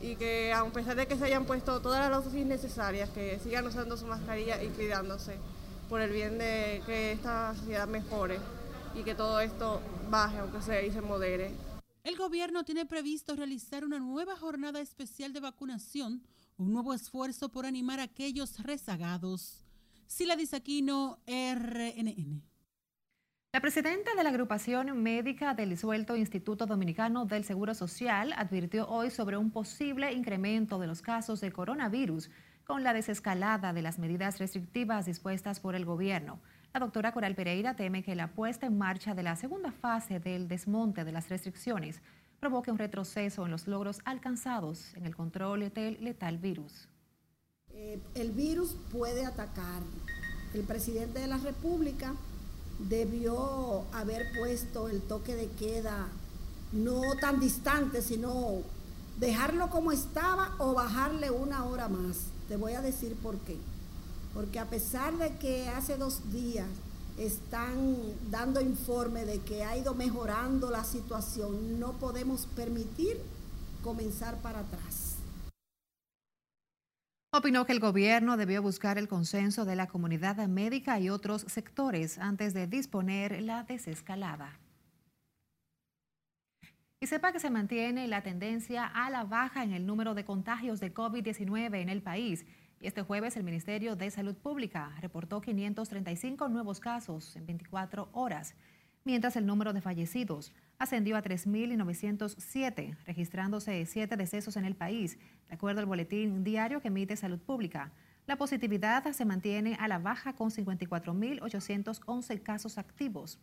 Y 0.01 0.15
que 0.15 0.51
a 0.51 0.65
pesar 0.65 0.95
de 0.95 1.07
que 1.07 1.15
se 1.15 1.25
hayan 1.25 1.45
puesto 1.45 1.79
todas 1.79 2.09
las 2.09 2.25
dosis 2.25 2.45
necesarias, 2.45 3.09
que 3.11 3.39
sigan 3.39 3.65
usando 3.65 3.95
su 3.95 4.05
mascarilla 4.05 4.61
y 4.63 4.67
cuidándose 4.69 5.37
por 5.89 6.01
el 6.01 6.11
bien 6.11 6.37
de 6.37 6.81
que 6.85 7.11
esta 7.11 7.53
sociedad 7.55 7.87
mejore 7.87 8.39
y 8.95 9.03
que 9.03 9.15
todo 9.15 9.39
esto 9.39 9.81
baje, 10.09 10.37
aunque 10.39 10.61
sea 10.61 10.81
y 10.81 10.91
se 10.91 11.01
modere. 11.01 11.51
El 12.03 12.15
gobierno 12.17 12.63
tiene 12.63 12.85
previsto 12.85 13.35
realizar 13.35 13.83
una 13.83 13.99
nueva 13.99 14.35
jornada 14.35 14.79
especial 14.79 15.33
de 15.33 15.39
vacunación, 15.39 16.21
un 16.57 16.71
nuevo 16.71 16.93
esfuerzo 16.93 17.49
por 17.49 17.65
animar 17.65 17.99
a 17.99 18.03
aquellos 18.03 18.59
rezagados. 18.63 19.65
Sila 20.07 20.35
Disaquino, 20.35 21.19
RNN. 21.25 22.43
La 23.55 23.61
presidenta 23.61 24.13
de 24.15 24.23
la 24.23 24.29
agrupación 24.31 25.01
médica 25.01 25.53
del 25.53 25.69
disuelto 25.69 26.17
Instituto 26.17 26.65
Dominicano 26.65 27.25
del 27.25 27.45
Seguro 27.45 27.73
Social 27.73 28.33
advirtió 28.35 28.87
hoy 28.87 29.09
sobre 29.09 29.37
un 29.37 29.49
posible 29.49 30.11
incremento 30.11 30.77
de 30.77 30.87
los 30.87 31.01
casos 31.01 31.39
de 31.39 31.53
coronavirus 31.53 32.29
con 32.65 32.83
la 32.83 32.93
desescalada 32.93 33.73
de 33.73 33.81
las 33.81 33.99
medidas 33.99 34.39
restrictivas 34.39 35.05
dispuestas 35.05 35.59
por 35.59 35.75
el 35.75 35.85
gobierno. 35.85 36.39
La 36.73 36.79
doctora 36.79 37.13
Coral 37.13 37.35
Pereira 37.35 37.75
teme 37.75 38.03
que 38.03 38.15
la 38.15 38.31
puesta 38.31 38.65
en 38.65 38.77
marcha 38.77 39.13
de 39.13 39.23
la 39.23 39.35
segunda 39.35 39.71
fase 39.71 40.19
del 40.19 40.47
desmonte 40.47 41.05
de 41.05 41.11
las 41.11 41.29
restricciones 41.29 42.01
provoque 42.39 42.71
un 42.71 42.77
retroceso 42.77 43.45
en 43.45 43.51
los 43.51 43.67
logros 43.67 44.01
alcanzados 44.03 44.93
en 44.95 45.05
el 45.05 45.15
control 45.15 45.71
del 45.73 46.03
letal 46.03 46.37
virus. 46.37 46.89
Eh, 47.69 47.99
el 48.15 48.31
virus 48.31 48.75
puede 48.91 49.25
atacar. 49.25 49.83
El 50.53 50.63
presidente 50.63 51.19
de 51.19 51.27
la 51.27 51.37
República 51.37 52.13
debió 52.79 53.85
haber 53.93 54.23
puesto 54.37 54.89
el 54.89 55.01
toque 55.01 55.35
de 55.35 55.49
queda 55.51 56.07
no 56.73 57.01
tan 57.21 57.39
distante, 57.39 58.01
sino 58.01 58.63
dejarlo 59.17 59.69
como 59.69 59.91
estaba 59.91 60.55
o 60.57 60.73
bajarle 60.73 61.31
una 61.31 61.63
hora 61.63 61.87
más. 61.87 62.34
Te 62.47 62.57
voy 62.57 62.73
a 62.73 62.81
decir 62.81 63.15
por 63.15 63.37
qué 63.39 63.57
porque 64.35 64.59
a 64.59 64.65
pesar 64.65 65.17
de 65.17 65.31
que 65.37 65.69
hace 65.69 65.95
dos 65.95 66.31
días 66.33 66.67
están 67.17 67.95
dando 68.29 68.59
informe 68.59 69.23
de 69.23 69.39
que 69.39 69.63
ha 69.63 69.77
ido 69.77 69.95
mejorando 69.95 70.69
la 70.69 70.83
situación, 70.83 71.79
no 71.79 71.93
podemos 71.93 72.45
permitir 72.47 73.17
comenzar 73.81 74.35
para 74.41 74.59
atrás. 74.59 75.15
Opinó 77.31 77.65
que 77.65 77.71
el 77.71 77.79
gobierno 77.79 78.35
debió 78.35 78.61
buscar 78.61 78.97
el 78.97 79.07
consenso 79.07 79.63
de 79.63 79.77
la 79.77 79.87
comunidad 79.87 80.35
médica 80.47 80.99
y 80.99 81.09
otros 81.09 81.45
sectores 81.47 82.17
antes 82.17 82.53
de 82.53 82.67
disponer 82.67 83.41
la 83.41 83.63
desescalada. 83.63 84.59
Y 86.99 87.07
sepa 87.07 87.33
que 87.33 87.39
se 87.39 87.49
mantiene 87.49 88.07
la 88.07 88.21
tendencia 88.21 88.85
a 88.85 89.09
la 89.09 89.25
baja 89.25 89.63
en 89.63 89.73
el 89.73 89.85
número 89.85 90.13
de 90.13 90.23
contagios 90.23 90.79
de 90.79 90.93
COVID-19 90.93 91.81
en 91.81 91.89
el 91.89 92.01
país 92.01 92.45
Y 92.79 92.87
este 92.87 93.01
jueves 93.01 93.35
el 93.35 93.43
Ministerio 93.43 93.95
de 93.95 94.09
Salud 94.11 94.35
Pública 94.35 94.95
reportó 95.01 95.41
535 95.41 96.47
nuevos 96.49 96.79
casos 96.79 97.35
en 97.35 97.45
24 97.45 98.09
horas, 98.13 98.55
mientras 99.03 99.35
el 99.35 99.45
número 99.45 99.73
de 99.73 99.81
fallecidos 99.81 100.53
ascendió 100.77 101.15
a 101.17 101.23
3.907, 101.23 102.97
registrándose 103.05 103.85
siete 103.85 104.17
decesos 104.17 104.57
en 104.57 104.65
el 104.65 104.75
país, 104.75 105.17
de 105.47 105.55
acuerdo 105.55 105.79
al 105.79 105.85
boletín 105.85 106.43
diario 106.43 106.81
que 106.81 106.89
emite 106.89 107.15
Salud 107.15 107.39
Pública. 107.39 107.91
La 108.25 108.37
positividad 108.37 109.09
se 109.11 109.25
mantiene 109.25 109.75
a 109.79 109.87
la 109.87 109.99
baja 109.99 110.33
con 110.33 110.49
54.811 110.49 112.41
casos 112.41 112.77
activos. 112.77 113.39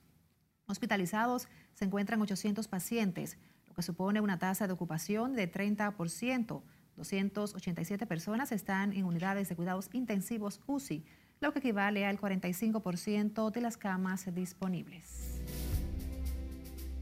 Hospitalizados 0.66 1.48
se 1.74 1.84
encuentran 1.84 2.20
800 2.20 2.68
pacientes, 2.68 3.36
lo 3.68 3.74
que 3.74 3.82
supone 3.82 4.20
una 4.20 4.38
tasa 4.38 4.66
de 4.66 4.72
ocupación 4.72 5.34
de 5.34 5.50
30%. 5.50 6.62
287 6.96 8.06
personas 8.06 8.52
están 8.52 8.92
en 8.92 9.04
unidades 9.04 9.48
de 9.48 9.56
cuidados 9.56 9.88
intensivos 9.92 10.60
UCI, 10.66 11.04
lo 11.40 11.52
que 11.52 11.58
equivale 11.58 12.06
al 12.06 12.20
45% 12.20 13.50
de 13.50 13.60
las 13.60 13.76
camas 13.76 14.32
disponibles. 14.34 15.40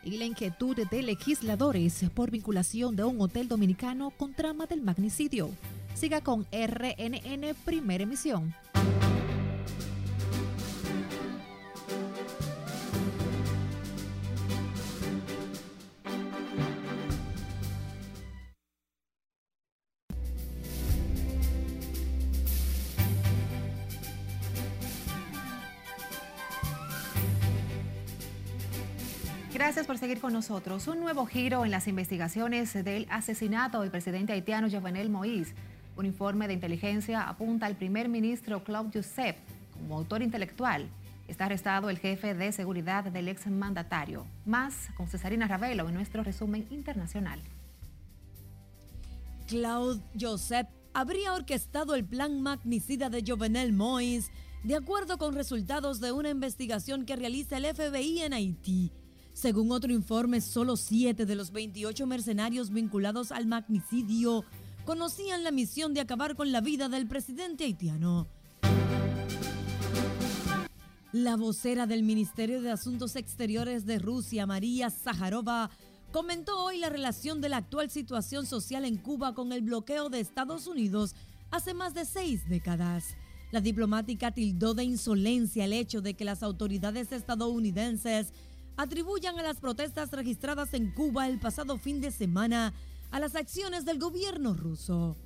Y 0.04 0.18
la 0.18 0.25
inquietud 0.25 0.76
de 0.76 1.02
legisladores 1.02 2.04
por 2.14 2.30
vinculación 2.30 2.97
de 2.97 3.04
un 3.04 3.21
hotel 3.21 3.49
dominicano 3.49 4.11
con 4.11 4.35
trama 4.35 4.66
del 4.66 4.82
magnicidio. 4.82 5.50
Siga 5.94 6.21
con 6.21 6.47
RNN 6.50 7.54
Primera 7.64 8.02
Emisión. 8.02 8.52
Gracias 29.82 29.98
por 29.98 30.08
seguir 30.08 30.20
con 30.20 30.32
nosotros. 30.32 30.86
Un 30.86 31.00
nuevo 31.00 31.26
giro 31.26 31.64
en 31.64 31.72
las 31.72 31.88
investigaciones 31.88 32.72
del 32.72 33.04
asesinato 33.10 33.80
del 33.80 33.90
presidente 33.90 34.32
haitiano 34.32 34.70
Jovenel 34.70 35.10
Moïse. 35.10 35.54
Un 35.96 36.06
informe 36.06 36.46
de 36.46 36.54
inteligencia 36.54 37.28
apunta 37.28 37.66
al 37.66 37.74
primer 37.74 38.08
ministro 38.08 38.62
Claude 38.62 38.92
Joseph 38.94 39.38
como 39.72 39.96
autor 39.96 40.22
intelectual. 40.22 40.88
Está 41.26 41.46
arrestado 41.46 41.90
el 41.90 41.98
jefe 41.98 42.32
de 42.32 42.52
seguridad 42.52 43.02
del 43.02 43.26
ex 43.26 43.48
mandatario. 43.48 44.24
Más 44.46 44.88
con 44.96 45.09
Cesarina 45.09 45.48
Ravelo 45.48 45.88
en 45.88 45.94
nuestro 45.94 46.22
resumen 46.22 46.64
internacional. 46.70 47.40
Claude 49.48 50.00
Joseph 50.16 50.68
habría 50.94 51.35
orquestado 51.35 51.96
el 51.96 52.04
plan 52.04 52.40
magnicida 52.40 53.11
de 53.11 53.24
Jovenel 53.26 53.74
Moïse 53.74 54.30
de 54.62 54.76
acuerdo 54.76 55.18
con 55.18 55.35
resultados 55.35 55.98
de 55.98 56.12
una 56.12 56.30
investigación 56.30 57.04
que 57.04 57.16
realiza 57.16 57.57
el 57.57 57.66
FBI 57.66 58.20
en 58.20 58.33
Haití. 58.33 58.92
Según 59.33 59.73
otro 59.73 59.92
informe, 59.92 60.40
solo 60.40 60.77
siete 60.77 61.27
de 61.27 61.35
los 61.35 61.53
28 61.53 62.07
mercenarios 62.07 62.71
vinculados 62.71 63.33
al 63.33 63.47
magnicidio 63.47 64.45
conocían 64.85 65.45
la 65.45 65.51
misión 65.51 65.95
de 65.95 66.01
acabar 66.01 66.37
con 66.37 66.53
la 66.53 66.61
vida 66.61 66.88
del 66.88 67.07
presidente 67.07 67.64
haitiano. 67.64 68.29
La 71.12 71.37
vocera 71.37 71.87
del 71.87 72.03
Ministerio 72.03 72.62
de 72.62 72.71
Asuntos 72.71 73.16
Exteriores 73.16 73.85
de 73.85 73.99
Rusia, 73.99 74.47
María 74.47 74.90
Zaharova, 74.90 75.71
comentó 76.11 76.64
hoy 76.64 76.79
la 76.79 76.88
relación 76.88 77.40
de 77.40 77.49
la 77.49 77.59
actual 77.59 77.90
situación 77.90 78.47
social 78.47 78.85
en 78.85 78.97
Cuba 78.97 79.35
con 79.35 79.53
el 79.53 79.62
bloqueo 79.62 80.09
de 80.09 80.21
Estados 80.21 80.66
Unidos 80.66 81.14
hace 81.51 81.75
más 81.75 81.95
de 81.95 82.05
seis 82.05 82.49
décadas. 82.49 83.16
La 83.51 83.61
diplomática 83.61 84.31
tildó 84.31 84.73
de 84.73 84.85
insolencia 84.85 85.66
el 85.66 85.75
hecho 85.75 86.01
de 86.01 86.14
que 86.14 86.25
las 86.25 86.42
autoridades 86.42 87.12
estadounidenses 87.12 88.33
atribuyan 88.76 89.38
a 89.38 89.42
las 89.42 89.58
protestas 89.58 90.11
registradas 90.12 90.74
en 90.74 90.90
Cuba 90.90 91.28
el 91.28 91.38
pasado 91.38 91.78
fin 91.78 92.00
de 92.00 92.11
semana 92.11 92.72
a 93.11 93.20
las 93.20 93.35
acciones 93.35 93.85
del 93.85 93.98
gobierno 93.98 94.54
ruso. 94.54 95.16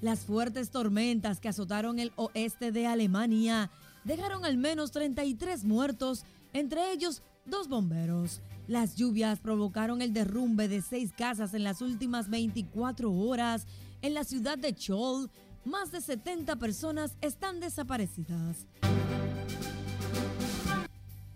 Las 0.00 0.20
fuertes 0.20 0.70
tormentas 0.70 1.40
que 1.40 1.48
azotaron 1.48 1.98
el 1.98 2.12
oeste 2.16 2.72
de 2.72 2.86
Alemania 2.86 3.70
dejaron 4.04 4.44
al 4.44 4.56
menos 4.56 4.92
33 4.92 5.64
muertos, 5.64 6.24
entre 6.52 6.92
ellos 6.92 7.22
dos 7.44 7.68
bomberos. 7.68 8.40
Las 8.66 8.96
lluvias 8.96 9.40
provocaron 9.40 10.00
el 10.00 10.12
derrumbe 10.12 10.68
de 10.68 10.80
seis 10.80 11.12
casas 11.12 11.54
en 11.54 11.64
las 11.64 11.82
últimas 11.82 12.30
24 12.30 13.12
horas 13.12 13.66
en 14.00 14.14
la 14.14 14.24
ciudad 14.24 14.56
de 14.56 14.74
Chol. 14.74 15.30
Más 15.64 15.92
de 15.92 16.00
70 16.00 16.56
personas 16.56 17.16
están 17.20 17.60
desaparecidas. 17.60 18.66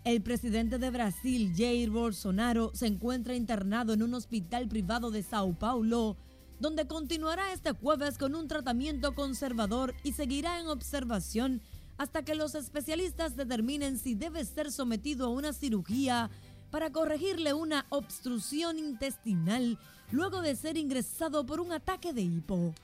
El 0.05 0.21
presidente 0.21 0.77
de 0.77 0.91
Brasil, 0.91 1.51
Jair 1.57 1.89
Bolsonaro, 1.89 2.69
se 2.75 2.85
encuentra 2.85 3.33
internado 3.33 3.91
en 3.91 4.03
un 4.03 4.13
hospital 4.13 4.67
privado 4.67 5.09
de 5.09 5.23
Sao 5.23 5.55
Paulo, 5.55 6.15
donde 6.59 6.85
continuará 6.85 7.51
este 7.51 7.71
jueves 7.71 8.19
con 8.19 8.35
un 8.35 8.47
tratamiento 8.47 9.15
conservador 9.15 9.95
y 10.03 10.11
seguirá 10.11 10.59
en 10.59 10.67
observación 10.67 11.59
hasta 11.97 12.23
que 12.23 12.35
los 12.35 12.53
especialistas 12.53 13.35
determinen 13.35 13.97
si 13.97 14.13
debe 14.13 14.45
ser 14.45 14.71
sometido 14.71 15.25
a 15.25 15.29
una 15.29 15.53
cirugía 15.53 16.29
para 16.69 16.91
corregirle 16.91 17.55
una 17.55 17.87
obstrucción 17.89 18.77
intestinal 18.77 19.79
luego 20.11 20.41
de 20.41 20.55
ser 20.55 20.77
ingresado 20.77 21.47
por 21.47 21.59
un 21.59 21.71
ataque 21.71 22.13
de 22.13 22.21
hipo. 22.21 22.75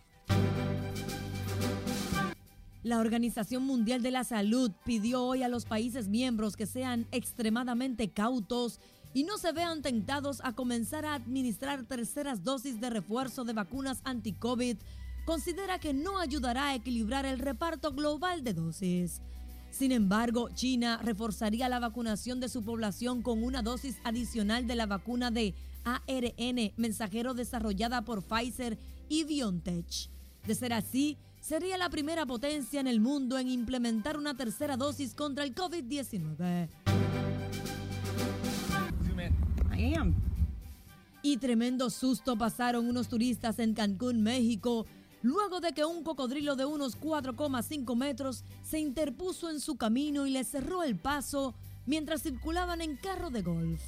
La 2.84 2.98
Organización 2.98 3.64
Mundial 3.64 4.02
de 4.02 4.10
la 4.10 4.24
Salud 4.24 4.72
pidió 4.86 5.24
hoy 5.24 5.44
a 5.44 5.48
los 5.48 5.66
países 5.66 6.08
miembros 6.08 6.56
que 6.56 6.66
sean 6.66 7.06
extremadamente 7.12 8.10
cautos 8.10 8.80
y 9.14 9.24
no 9.24 9.38
se 9.38 9.52
vean 9.52 9.84
tentados 9.84 10.42
a 10.44 10.54
comenzar 10.54 11.06
a 11.06 11.14
administrar 11.14 11.84
terceras 11.84 12.44
dosis 12.44 12.82
de 12.82 12.90
refuerzo 12.90 13.44
de 13.44 13.54
vacunas 13.54 14.02
anti-COVID. 14.04 14.78
Considera 15.26 15.78
que 15.78 15.94
no 15.94 16.18
ayudará 16.18 16.70
a 16.70 16.76
equilibrar 16.76 17.28
el 17.28 17.38
reparto 17.38 17.92
global 17.92 18.44
de 18.44 18.56
dosis. 18.56 19.22
Sin 19.70 19.92
embargo, 19.92 20.50
China 20.56 21.00
reforzaría 21.04 21.70
la 21.70 21.80
vacunación 21.80 22.40
de 22.40 22.50
su 22.50 22.64
población 22.64 23.22
con 23.22 23.44
una 23.44 23.62
dosis 23.62 23.98
adicional 24.04 24.66
de 24.66 24.76
la 24.76 24.88
vacuna 24.88 25.30
de 25.30 25.54
ARN 25.84 26.74
mensajero 26.78 27.36
desarrollada 27.36 28.02
por 28.02 28.24
Pfizer 28.24 28.80
y 29.08 29.24
BioNTech. 29.24 30.10
De 30.48 30.56
ser 30.56 30.74
así, 30.74 31.18
sería 31.42 31.78
la 31.78 31.90
primera 31.90 32.26
potencia 32.26 32.80
en 32.80 32.88
el 32.88 33.02
mundo 33.02 33.38
en 33.38 33.50
implementar 33.50 34.16
una 34.16 34.38
tercera 34.38 34.78
dosis 34.78 35.14
contra 35.14 35.44
el 35.44 35.54
COVID-19. 35.54 36.70
Y 41.24 41.38
tremendo 41.38 41.90
susto 41.90 42.38
pasaron 42.38 42.88
unos 42.88 43.08
turistas 43.08 43.60
en 43.60 43.74
Cancún, 43.74 44.22
México, 44.22 44.86
luego 45.22 45.60
de 45.60 45.74
que 45.74 45.86
un 45.86 46.04
cocodrilo 46.04 46.56
de 46.56 46.66
unos 46.66 47.00
4,5 47.00 47.96
metros 47.96 48.44
se 48.64 48.80
interpuso 48.80 49.50
en 49.50 49.60
su 49.60 49.76
camino 49.76 50.26
y 50.26 50.32
le 50.32 50.44
cerró 50.44 50.84
el 50.84 50.98
paso 50.98 51.54
mientras 51.86 52.24
circulaban 52.24 52.82
en 52.82 52.96
carro 52.96 53.30
de 53.30 53.42
golf. 53.42 53.82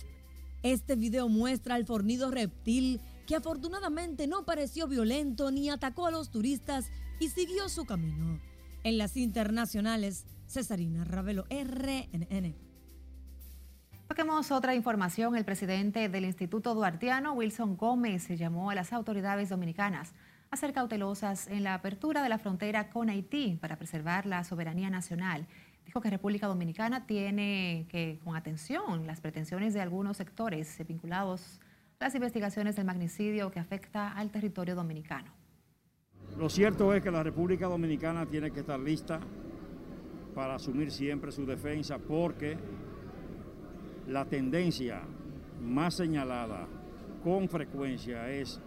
Este 0.63 0.95
video 0.95 1.27
muestra 1.27 1.75
al 1.75 1.85
fornido 1.85 2.31
reptil 2.31 3.01
que 3.27 3.35
afortunadamente 3.35 4.27
no 4.27 4.45
pareció 4.45 4.87
violento 4.87 5.51
ni 5.51 5.69
atacó 5.69 6.07
a 6.07 6.11
los 6.11 6.29
turistas 6.29 6.91
y 7.23 7.29
siguió 7.29 7.69
su 7.69 7.85
camino. 7.85 8.37
En 8.83 8.97
las 8.97 9.15
internacionales, 9.15 10.25
Cesarina 10.45 11.05
Ravelo, 11.05 11.45
RNN. 11.49 12.53
Toquemos 14.09 14.51
otra 14.51 14.75
información. 14.75 15.37
El 15.37 15.45
presidente 15.45 16.09
del 16.09 16.25
Instituto 16.25 16.75
Duartiano, 16.75 17.31
Wilson 17.31 17.77
Gómez, 17.77 18.27
llamó 18.27 18.71
a 18.71 18.75
las 18.75 18.91
autoridades 18.91 19.47
dominicanas 19.47 20.13
a 20.51 20.57
ser 20.57 20.73
cautelosas 20.73 21.47
en 21.47 21.63
la 21.63 21.75
apertura 21.75 22.23
de 22.23 22.27
la 22.27 22.39
frontera 22.39 22.89
con 22.89 23.09
Haití 23.09 23.57
para 23.61 23.77
preservar 23.77 24.25
la 24.25 24.43
soberanía 24.43 24.89
nacional. 24.89 25.47
Dijo 25.85 26.01
que 26.01 26.09
República 26.09 26.47
Dominicana 26.47 27.05
tiene 27.05 27.87
que, 27.87 28.19
con 28.21 28.35
atención, 28.35 29.07
las 29.07 29.21
pretensiones 29.21 29.73
de 29.73 29.79
algunos 29.79 30.17
sectores 30.17 30.77
vinculados 30.85 31.61
a 32.01 32.03
las 32.03 32.15
investigaciones 32.15 32.75
del 32.75 32.83
magnicidio 32.83 33.49
que 33.49 33.61
afecta 33.61 34.11
al 34.11 34.29
territorio 34.29 34.75
dominicano. 34.75 35.42
Lo 36.37 36.49
cierto 36.49 36.93
es 36.93 37.03
que 37.03 37.11
la 37.11 37.23
República 37.23 37.67
Dominicana 37.67 38.25
tiene 38.25 38.51
que 38.51 38.61
estar 38.61 38.79
lista 38.79 39.19
para 40.33 40.55
asumir 40.55 40.91
siempre 40.91 41.31
su 41.31 41.45
defensa 41.45 41.99
porque 41.99 42.57
la 44.07 44.25
tendencia 44.25 45.01
más 45.61 45.95
señalada 45.95 46.67
con 47.23 47.47
frecuencia 47.47 48.29
es 48.29 48.59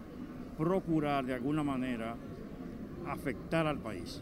procurar 0.57 1.25
de 1.25 1.33
alguna 1.33 1.63
manera 1.63 2.15
afectar 3.05 3.67
al 3.67 3.79
país. 3.79 4.21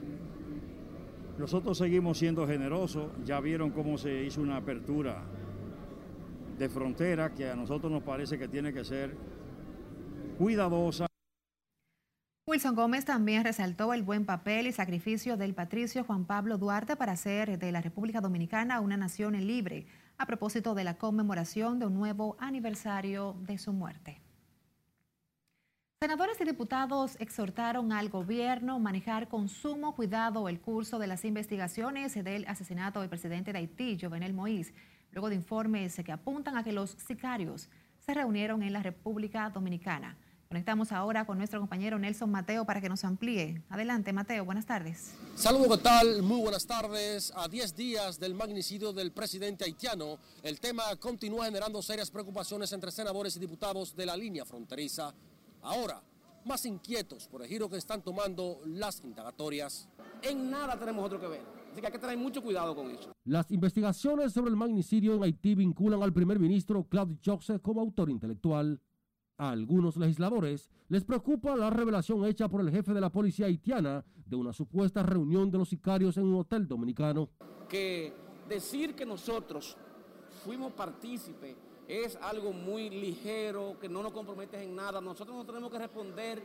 Nosotros 1.38 1.78
seguimos 1.78 2.17
siendo 2.17 2.48
generosos, 2.48 3.12
ya 3.26 3.39
vieron 3.39 3.71
cómo 3.71 3.98
se 3.98 4.24
hizo 4.24 4.41
una 4.41 4.58
apertura 4.58 5.21
de 6.58 6.69
frontera 6.69 7.34
que 7.34 7.50
a 7.50 7.56
nosotros 7.56 7.91
nos 7.91 8.04
parece 8.04 8.38
que 8.38 8.48
tiene 8.48 8.74
que 8.74 8.84
ser 8.84 9.15
cuidadosa. 10.38 11.08
Wilson 12.56 12.74
Gómez 12.74 13.04
también 13.04 13.44
resaltó 13.44 13.94
el 13.94 14.02
buen 14.02 14.26
papel 14.26 14.65
y 14.68 14.72
sacrificio 14.72 15.36
del 15.36 15.54
patricio 15.54 16.06
Juan 16.06 16.24
Pablo 16.24 16.58
Duarte 16.58 16.96
para 16.96 17.12
hacer 17.12 17.60
de 17.60 17.72
la 17.74 17.82
República 17.82 18.22
Dominicana 18.22 18.80
una 18.80 18.96
nación 18.96 19.34
libre, 19.46 19.88
a 20.18 20.26
propósito 20.26 20.74
de 20.74 20.86
la 20.86 20.94
conmemoración 20.94 21.80
de 21.80 21.88
un 21.88 21.96
nuevo 21.96 22.38
aniversario 22.39 23.36
de 23.41 23.58
su 23.58 23.74
muerte. 23.74 24.22
Senadores 26.02 26.39
y 26.39 26.46
diputados 26.46 27.18
exhortaron 27.20 27.91
al 27.91 28.08
gobierno 28.08 28.76
a 28.76 28.80
manejar 28.80 29.28
con 29.28 29.50
sumo 29.50 29.94
cuidado 29.94 30.48
el 30.48 30.62
curso 30.62 30.98
de 30.98 31.08
las 31.08 31.26
investigaciones 31.26 32.13
del 32.13 32.48
asesinato 32.48 33.02
del 33.02 33.10
presidente 33.10 33.52
de 33.52 33.60
Haití, 33.60 33.98
Jovenel 34.02 34.34
Moïse, 34.34 34.72
luego 35.12 35.28
de 35.28 35.36
informes 35.36 36.02
que 36.06 36.12
apuntan 36.13 36.56
a 36.56 36.63
que 36.63 36.72
los 36.72 36.91
sicarios 36.91 37.68
se 38.00 38.13
reunieron 38.13 38.63
en 38.63 38.72
la 38.72 38.82
República 38.82 39.50
Dominicana. 39.50 40.15
Conectamos 40.47 40.91
ahora 40.91 41.25
con 41.25 41.38
nuestro 41.38 41.60
compañero 41.60 41.97
Nelson 41.97 42.29
Mateo 42.29 42.65
para 42.65 42.79
que 42.79 42.88
nos 42.88 43.03
amplíe. 43.03 43.63
Adelante, 43.69 44.13
Mateo, 44.13 44.45
buenas 44.45 44.65
tardes. 44.65 45.13
Saludos, 45.36 45.77
¿qué 45.77 45.84
tal? 45.84 46.21
Muy 46.21 46.39
buenas 46.39 46.67
tardes. 46.67 47.34
A 47.36 47.47
10 47.47 47.75
días 47.75 48.19
del 48.19 48.36
magnicidio 48.36 48.93
del 48.93 49.12
presidente 49.12 49.65
haitiano, 49.65 50.19
el 50.43 50.60
tema 50.60 50.84
continúa 50.97 51.45
generando 51.45 51.81
serias 51.81 52.12
preocupaciones 52.12 52.71
entre 52.73 52.91
senadores 52.91 53.36
y 53.36 53.39
diputados 53.39 53.95
de 53.95 54.05
la 54.05 54.15
línea 54.15 54.45
fronteriza. 54.45 55.13
Ahora, 55.63 56.01
más 56.45 56.65
inquietos 56.65 57.27
por 57.27 57.41
el 57.41 57.47
giro 57.47 57.67
que 57.67 57.77
están 57.77 58.03
tomando 58.03 58.60
las 58.65 59.03
indagatorias. 59.03 59.89
En 60.21 60.51
nada 60.51 60.77
tenemos 60.77 61.03
otro 61.05 61.19
que 61.19 61.27
ver. 61.27 61.41
Así 61.71 61.81
que 61.81 61.88
hay 61.88 61.91
que 61.91 61.99
tener 61.99 62.17
mucho 62.17 62.41
cuidado 62.41 62.75
con 62.75 62.89
eso. 62.91 63.12
Las 63.25 63.51
investigaciones 63.51 64.31
sobre 64.31 64.51
el 64.51 64.55
magnicidio 64.55 65.15
en 65.15 65.23
Haití 65.23 65.55
vinculan 65.55 66.01
al 66.03 66.13
primer 66.13 66.39
ministro 66.39 66.84
Claude 66.84 67.17
Joseph 67.25 67.62
como 67.62 67.81
autor 67.81 68.10
intelectual. 68.10 68.79
A 69.38 69.50
algunos 69.50 69.98
legisladores 69.98 70.69
les 70.88 71.04
preocupa 71.04 71.58
la 71.58 71.69
revelación 71.69 72.24
hecha 72.26 72.48
por 72.48 72.62
el 72.62 72.71
jefe 72.71 72.93
de 72.93 73.02
la 73.02 73.12
policía 73.12 73.48
haitiana 73.48 74.06
de 74.26 74.36
una 74.38 74.54
supuesta 74.54 75.04
reunión 75.04 75.52
de 75.52 75.58
los 75.58 75.67
sicarios 75.67 76.15
en 76.15 76.24
un 76.24 76.36
hotel 76.36 76.65
dominicano. 76.65 77.30
Que 77.67 78.13
decir 78.48 78.95
que 78.95 79.06
nosotros 79.06 79.76
fuimos 80.45 80.71
partícipes 80.71 81.58
es 81.86 82.15
algo 82.21 82.54
muy 82.54 82.89
ligero, 82.89 83.78
que 83.80 83.89
no 83.89 84.02
nos 84.02 84.13
comprometes 84.13 84.62
en 84.62 84.74
nada. 84.74 85.02
Nosotros 85.02 85.36
no 85.36 85.45
tenemos 85.45 85.69
que 85.69 85.80
responder 85.80 86.41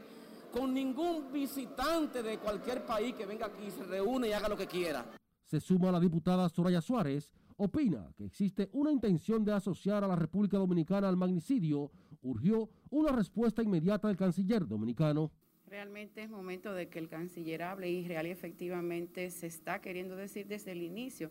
con 0.53 0.75
ningún 0.75 1.33
visitante 1.33 2.25
de 2.25 2.39
cualquier 2.39 2.85
país 2.85 3.15
que 3.15 3.25
venga 3.25 3.47
aquí, 3.47 3.71
se 3.71 3.85
reúne 3.85 4.29
y 4.29 4.33
haga 4.33 4.49
lo 4.49 4.57
que 4.57 4.67
quiera. 4.67 5.07
Se 5.45 5.61
suma 5.61 5.93
la 5.93 6.01
diputada 6.01 6.49
Soraya 6.49 6.81
Suárez, 6.81 7.33
opina 7.57 8.11
que 8.17 8.25
existe 8.25 8.69
una 8.73 8.91
intención 8.91 9.45
de 9.45 9.53
asociar 9.53 10.03
a 10.03 10.09
la 10.09 10.17
República 10.17 10.57
Dominicana 10.59 11.09
al 11.09 11.17
magnicidio, 11.17 11.91
urgió 12.23 12.69
una 12.91 13.13
respuesta 13.13 13.63
inmediata 13.63 14.09
del 14.09 14.17
canciller 14.17 14.67
dominicano. 14.67 15.31
Realmente 15.67 16.23
es 16.23 16.31
momento 16.31 16.73
de 16.75 16.89
que 16.89 16.99
el 16.99 17.09
canciller 17.09 17.63
hable 17.63 17.89
y 17.89 18.07
real 18.07 18.27
y 18.27 18.31
efectivamente 18.31 19.31
se 19.31 19.47
está 19.47 19.81
queriendo 19.81 20.17
decir 20.17 20.47
desde 20.47 20.73
el 20.73 20.83
inicio 20.83 21.31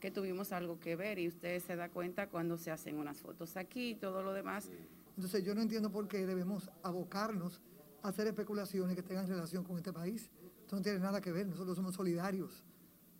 que 0.00 0.10
tuvimos 0.10 0.52
algo 0.52 0.78
que 0.78 0.96
ver 0.96 1.18
y 1.18 1.28
usted 1.28 1.60
se 1.60 1.76
da 1.76 1.90
cuenta 1.90 2.28
cuando 2.28 2.56
se 2.56 2.70
hacen 2.70 2.98
unas 2.98 3.20
fotos 3.20 3.56
aquí 3.56 3.90
y 3.90 3.94
todo 3.94 4.22
lo 4.22 4.32
demás. 4.32 4.70
Entonces 5.16 5.44
yo 5.44 5.54
no 5.54 5.62
entiendo 5.62 5.90
por 5.90 6.08
qué 6.08 6.26
debemos 6.26 6.70
abocarnos 6.82 7.60
a 8.02 8.08
hacer 8.08 8.26
especulaciones 8.26 8.96
que 8.96 9.02
tengan 9.02 9.26
relación 9.26 9.64
con 9.64 9.76
este 9.76 9.92
país. 9.92 10.30
Esto 10.62 10.76
no 10.76 10.82
tiene 10.82 10.98
nada 10.98 11.20
que 11.20 11.32
ver, 11.32 11.46
nosotros 11.46 11.76
somos 11.76 11.94
solidarios 11.94 12.64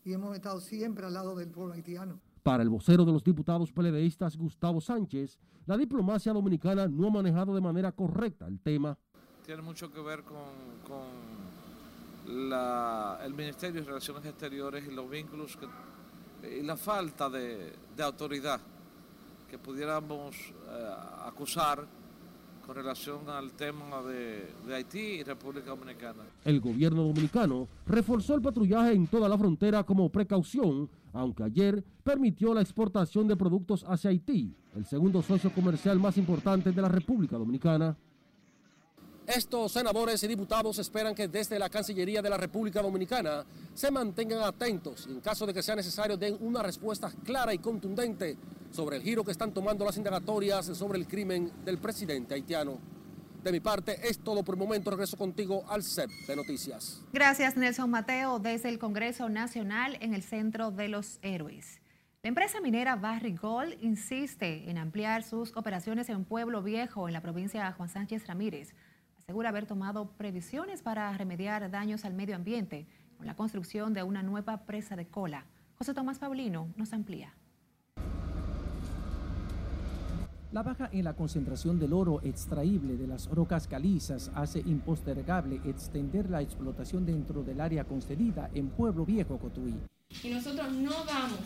y 0.04 0.12
hemos 0.12 0.34
estado 0.34 0.60
siempre 0.60 1.04
al 1.06 1.14
lado 1.14 1.34
del 1.34 1.50
pueblo 1.50 1.74
haitiano. 1.74 2.20
Para 2.42 2.62
el 2.62 2.68
vocero 2.68 3.04
de 3.04 3.12
los 3.12 3.22
diputados 3.22 3.72
peledeístas 3.72 4.36
Gustavo 4.36 4.80
Sánchez, 4.80 5.38
la 5.66 5.76
diplomacia 5.76 6.32
dominicana 6.32 6.88
no 6.88 7.08
ha 7.08 7.10
manejado 7.10 7.54
de 7.54 7.60
manera 7.60 7.92
correcta 7.92 8.46
el 8.46 8.60
tema. 8.60 8.96
Tiene 9.44 9.62
mucho 9.62 9.92
que 9.92 10.00
ver 10.00 10.22
con, 10.22 10.38
con 10.86 12.48
la, 12.48 13.20
el 13.24 13.34
Ministerio 13.34 13.80
de 13.80 13.86
Relaciones 13.86 14.24
Exteriores 14.24 14.86
y 14.86 14.94
los 14.94 15.10
vínculos 15.10 15.56
que 15.56 15.66
y 16.42 16.62
la 16.62 16.76
falta 16.76 17.28
de, 17.28 17.72
autoridad 18.02 18.60
que 19.48 19.58
pudiéramos 19.58 20.36
eh, 20.36 20.94
acusar 21.26 21.84
con 22.64 22.74
relación 22.74 23.28
al 23.28 23.52
tema 23.52 24.00
de, 24.02 24.54
de, 24.66 24.74
Haití 24.74 24.98
y 24.98 25.22
República 25.22 25.70
Dominicana. 25.70 26.22
El 26.44 26.60
gobierno 26.60 27.02
dominicano 27.02 27.68
reforzó 27.86 28.36
el 28.36 28.42
patrullaje 28.42 28.92
en 28.92 29.06
toda 29.08 29.28
la 29.28 29.36
frontera 29.36 29.82
como 29.82 30.08
precaución, 30.08 30.88
aunque 31.12 31.44
ayer 31.44 31.84
permitió 32.02 32.54
la 32.54 32.60
exportación 32.60 33.26
de 33.28 33.36
productos 33.36 33.84
hacia 33.88 34.10
Haití, 34.10 34.54
el 34.74 34.84
segundo 34.84 35.22
socio 35.22 35.52
comercial 35.52 35.98
más 35.98 36.16
importante 36.16 36.72
de 36.72 36.82
la 36.82 36.88
República 36.88 37.36
Dominicana. 37.36 37.96
Estos 39.26 39.72
senadores 39.72 40.22
y 40.24 40.28
diputados 40.28 40.78
esperan 40.80 41.14
que 41.14 41.28
desde 41.28 41.58
la 41.58 41.68
Cancillería 41.68 42.20
de 42.20 42.30
la 42.30 42.36
República 42.36 42.82
Dominicana 42.82 43.44
se 43.74 43.90
mantengan 43.90 44.42
atentos 44.42 45.06
y 45.08 45.12
en 45.12 45.20
caso 45.20 45.46
de 45.46 45.54
que 45.54 45.62
sea 45.62 45.76
necesario 45.76 46.16
den 46.16 46.36
una 46.40 46.62
respuesta 46.62 47.12
clara 47.24 47.54
y 47.54 47.58
contundente 47.58 48.36
sobre 48.72 48.96
el 48.96 49.02
giro 49.02 49.22
que 49.22 49.30
están 49.30 49.52
tomando 49.52 49.84
las 49.84 49.96
indagatorias 49.96 50.66
sobre 50.66 50.98
el 50.98 51.06
crimen 51.06 51.52
del 51.64 51.78
presidente 51.78 52.34
haitiano. 52.34 52.78
De 53.42 53.52
mi 53.52 53.60
parte 53.60 54.08
es 54.08 54.18
todo 54.18 54.42
por 54.42 54.54
el 54.54 54.58
momento. 54.58 54.90
Regreso 54.90 55.16
contigo 55.16 55.64
al 55.68 55.82
set 55.82 56.10
de 56.26 56.36
noticias. 56.36 57.02
Gracias 57.12 57.56
Nelson 57.56 57.90
Mateo 57.90 58.38
desde 58.38 58.68
el 58.68 58.78
Congreso 58.78 59.28
Nacional 59.28 59.96
en 60.00 60.14
el 60.14 60.22
Centro 60.22 60.70
de 60.70 60.88
los 60.88 61.18
Héroes. 61.22 61.80
La 62.22 62.28
empresa 62.28 62.60
minera 62.60 62.96
Barry 62.96 63.34
Gold 63.34 63.82
insiste 63.82 64.68
en 64.70 64.76
ampliar 64.76 65.22
sus 65.22 65.56
operaciones 65.56 66.10
en 66.10 66.24
Pueblo 66.24 66.62
Viejo, 66.62 67.08
en 67.08 67.14
la 67.14 67.22
provincia 67.22 67.64
de 67.64 67.72
Juan 67.72 67.88
Sánchez 67.88 68.26
Ramírez 68.26 68.74
asegura 69.30 69.50
haber 69.50 69.64
tomado 69.64 70.10
previsiones 70.16 70.82
para 70.82 71.16
remediar 71.16 71.70
daños 71.70 72.04
al 72.04 72.14
medio 72.14 72.34
ambiente 72.34 72.88
con 73.16 73.28
la 73.28 73.36
construcción 73.36 73.94
de 73.94 74.02
una 74.02 74.24
nueva 74.24 74.66
presa 74.66 74.96
de 74.96 75.06
cola. 75.06 75.46
José 75.78 75.94
Tomás 75.94 76.18
Paulino 76.18 76.72
nos 76.74 76.92
amplía. 76.92 77.32
La 80.52 80.64
baja 80.64 80.90
en 80.92 81.04
la 81.04 81.14
concentración 81.14 81.78
del 81.78 81.92
oro 81.92 82.20
extraíble 82.24 82.96
de 82.96 83.06
las 83.06 83.28
rocas 83.28 83.68
calizas 83.68 84.32
hace 84.34 84.58
impostergable 84.58 85.60
extender 85.64 86.28
la 86.28 86.42
explotación 86.42 87.06
dentro 87.06 87.44
del 87.44 87.60
área 87.60 87.84
concedida 87.84 88.50
en 88.52 88.68
Pueblo 88.68 89.06
Viejo, 89.06 89.38
Cotuí. 89.38 89.76
Y 90.24 90.28
nosotros 90.30 90.72
no 90.72 90.90
vamos 91.06 91.38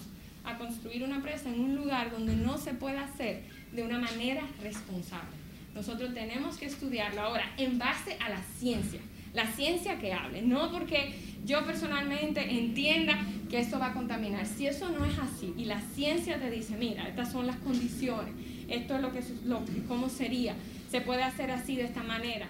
a 0.45 0.57
construir 0.57 1.05
una 1.05 1.21
presa 1.21 1.51
en 1.51 1.61
un 1.61 1.77
lugar 1.77 2.13
donde 2.13 2.35
no 2.35 2.57
se 2.57 2.73
pueda 2.73 3.05
hacer 3.05 3.43
de 3.73 3.83
una 3.83 3.99
manera 3.99 4.43
responsable. 4.63 5.37
Nosotros 5.75 6.15
tenemos 6.15 6.57
que 6.57 6.65
estudiarlo 6.65 7.21
ahora 7.21 7.45
en 7.59 7.79
base 7.79 8.17
a 8.25 8.31
la 8.31 8.41
ciencia, 8.59 9.01
la 9.35 9.47
ciencia 9.49 9.99
que 9.99 10.15
hable, 10.15 10.41
no 10.41 10.71
porque 10.73 11.15
yo 11.45 11.63
personalmente 11.67 12.59
entienda 12.59 13.19
que 13.51 13.59
esto 13.59 13.79
va 13.79 13.89
a 13.89 13.93
contaminar. 13.93 14.47
Si 14.47 14.67
eso 14.67 14.89
no 14.89 15.05
es 15.05 15.19
así 15.19 15.53
y 15.59 15.67
la 15.67 15.83
ciencia 15.95 16.41
te 16.41 16.51
dice, 16.51 16.75
mira, 16.79 17.07
estas 17.07 17.33
son 17.33 17.47
las 17.47 17.57
condiciones, 17.57 18.33
esto 18.69 18.97
es 18.97 19.03
lo 19.03 19.13
que, 19.13 19.23
lo, 19.47 19.61
cómo 19.89 20.09
sería, 20.09 20.55
se 20.91 21.01
puede 21.01 21.23
hacer 21.23 21.51
así 21.51 21.77
de 21.77 21.85
esta 21.85 22.03
manera. 22.03 22.49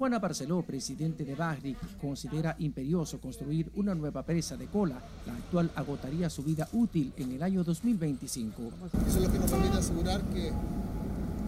Juana 0.00 0.18
Barceló, 0.18 0.62
presidente 0.62 1.26
de 1.26 1.34
Bagri, 1.34 1.76
considera 2.00 2.56
imperioso 2.58 3.20
construir 3.20 3.70
una 3.74 3.94
nueva 3.94 4.24
presa 4.24 4.56
de 4.56 4.66
cola. 4.66 4.96
La 5.26 5.34
actual 5.34 5.70
agotaría 5.76 6.30
su 6.30 6.42
vida 6.42 6.66
útil 6.72 7.12
en 7.18 7.32
el 7.32 7.42
año 7.42 7.62
2025. 7.62 8.62
Eso 9.06 9.18
es 9.18 9.24
lo 9.26 9.30
que 9.30 9.38
nos 9.38 9.50
permite 9.50 9.76
asegurar 9.76 10.22
que 10.22 10.52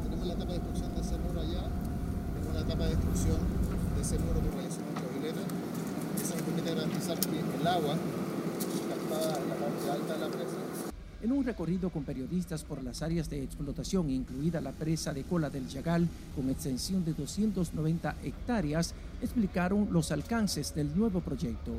tenemos 0.03 0.27
la 0.27 0.35
etapa 0.35 0.53
de 0.53 0.59
destrucción 0.59 0.95
de 0.95 1.01
ese 1.01 1.17
muro 1.17 1.41
allá, 1.41 1.65
tenemos 2.35 2.55
la 2.55 2.61
etapa 2.61 2.85
de 2.85 2.91
destrucción 2.91 3.37
de 3.97 4.03
ese 4.03 4.19
muro 4.19 4.41
que 4.43 4.51
realizó 4.51 4.81
nuestra 4.83 5.09
vilena. 5.17 5.43
Eso 6.21 6.35
nos 6.35 6.43
permite 6.43 6.75
garantizar 6.75 7.21
que 7.21 7.39
el 7.41 7.67
agua 7.67 7.97
captada 8.91 9.39
en 9.41 9.49
la 9.49 9.55
parte 9.57 9.91
alta 9.91 10.13
de 10.13 10.21
la 10.21 10.29
presa 10.29 10.62
en 11.23 11.33
un 11.33 11.45
recorrido 11.45 11.91
con 11.91 12.05
periodistas 12.05 12.65
por 12.65 12.83
las 12.83 13.03
áreas 13.03 13.31
de 13.31 13.43
explotación, 13.43 14.11
incluida 14.11 14.61
la 14.61 14.73
presa 14.73 15.13
de 15.13 15.23
cola 15.23 15.51
del 15.51 15.69
Yagal, 15.69 16.09
con 16.35 16.51
extensión 16.51 17.05
de 17.05 17.15
290 17.15 18.17
hectáreas, 18.25 18.95
explicaron 19.21 19.89
los 19.93 20.11
alcances 20.11 20.75
del 20.75 20.97
nuevo 20.97 21.21
proyecto. 21.21 21.73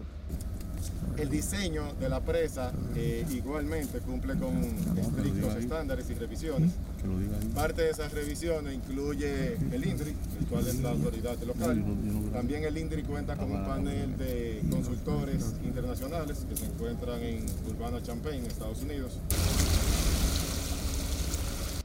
El 1.17 1.29
diseño 1.29 1.93
de 1.99 2.09
la 2.09 2.19
presa 2.21 2.71
eh, 2.95 3.25
igualmente 3.31 3.99
cumple 3.99 4.35
con 4.35 4.57
estrictos 4.97 5.55
estándares 5.55 6.09
y 6.09 6.13
revisiones. 6.15 6.71
Parte 7.53 7.83
de 7.83 7.91
esas 7.91 8.11
revisiones 8.11 8.73
incluye 8.73 9.55
el 9.71 9.85
INDRI, 9.85 10.15
el 10.39 10.45
cual 10.47 10.67
es 10.67 10.79
la 10.79 10.91
autoridad 10.91 11.37
local. 11.43 11.83
También 12.31 12.63
el 12.63 12.77
INDRI 12.77 13.03
cuenta 13.03 13.35
con 13.35 13.51
un 13.51 13.63
panel 13.65 14.17
de 14.17 14.61
consultores 14.69 15.53
internacionales 15.63 16.45
que 16.49 16.57
se 16.57 16.65
encuentran 16.65 17.21
en 17.21 17.45
Urbana 17.69 18.01
Champaign, 18.01 18.45
Estados 18.45 18.81
Unidos. 18.81 19.19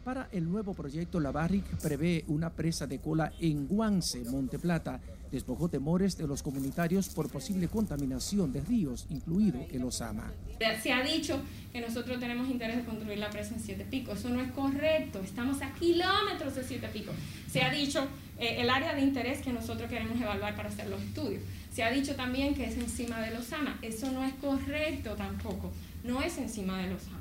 Para 0.08 0.30
el 0.32 0.50
nuevo 0.50 0.72
proyecto, 0.72 1.20
la 1.20 1.32
Barrick 1.32 1.66
prevé 1.82 2.24
una 2.28 2.48
presa 2.48 2.86
de 2.86 2.98
cola 2.98 3.30
en 3.40 3.68
Guance, 3.68 4.24
Monteplata. 4.24 5.02
Despojó 5.30 5.68
temores 5.68 6.16
de 6.16 6.26
los 6.26 6.42
comunitarios 6.42 7.10
por 7.10 7.30
posible 7.30 7.68
contaminación 7.68 8.50
de 8.50 8.62
ríos, 8.62 9.06
incluido 9.10 9.66
el 9.70 9.84
Osama. 9.84 10.32
Se 10.82 10.94
ha 10.94 11.02
dicho 11.02 11.38
que 11.70 11.82
nosotros 11.82 12.18
tenemos 12.18 12.48
interés 12.48 12.78
de 12.78 12.84
construir 12.84 13.18
la 13.18 13.28
presa 13.28 13.54
en 13.54 13.60
Siete 13.60 13.84
Picos. 13.84 14.20
Eso 14.20 14.30
no 14.30 14.40
es 14.40 14.50
correcto. 14.52 15.18
Estamos 15.18 15.60
a 15.60 15.74
kilómetros 15.74 16.54
de 16.54 16.64
Siete 16.64 16.88
Picos. 16.88 17.14
Se 17.52 17.60
ha 17.60 17.70
dicho 17.70 18.08
eh, 18.38 18.62
el 18.62 18.70
área 18.70 18.94
de 18.94 19.02
interés 19.02 19.42
que 19.42 19.52
nosotros 19.52 19.90
queremos 19.90 20.18
evaluar 20.18 20.56
para 20.56 20.70
hacer 20.70 20.88
los 20.88 21.02
estudios. 21.02 21.42
Se 21.70 21.82
ha 21.82 21.90
dicho 21.90 22.16
también 22.16 22.54
que 22.54 22.64
es 22.64 22.78
encima 22.78 23.20
del 23.20 23.36
Osama. 23.36 23.78
Eso 23.82 24.10
no 24.10 24.24
es 24.24 24.32
correcto 24.36 25.16
tampoco. 25.16 25.70
No 26.02 26.22
es 26.22 26.38
encima 26.38 26.78
del 26.78 26.94
Osama. 26.94 27.17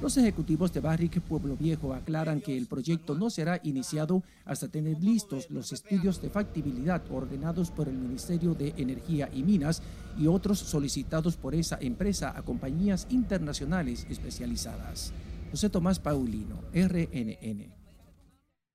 Los 0.00 0.16
ejecutivos 0.16 0.72
de 0.72 0.80
Barrick 0.80 1.20
Pueblo 1.20 1.56
Viejo 1.56 1.92
aclaran 1.92 2.40
que 2.40 2.56
el 2.56 2.66
proyecto 2.66 3.16
no 3.16 3.30
será 3.30 3.58
iniciado 3.64 4.22
hasta 4.44 4.68
tener 4.68 5.02
listos 5.02 5.50
los 5.50 5.72
estudios 5.72 6.22
de 6.22 6.30
factibilidad 6.30 7.02
ordenados 7.10 7.72
por 7.72 7.88
el 7.88 7.98
Ministerio 7.98 8.54
de 8.54 8.74
Energía 8.76 9.28
y 9.32 9.42
Minas 9.42 9.82
y 10.16 10.28
otros 10.28 10.60
solicitados 10.60 11.36
por 11.36 11.56
esa 11.56 11.78
empresa 11.80 12.32
a 12.36 12.42
compañías 12.42 13.08
internacionales 13.10 14.06
especializadas. 14.08 15.12
José 15.50 15.68
Tomás 15.68 15.98
Paulino, 15.98 16.62
RNN. 16.72 17.72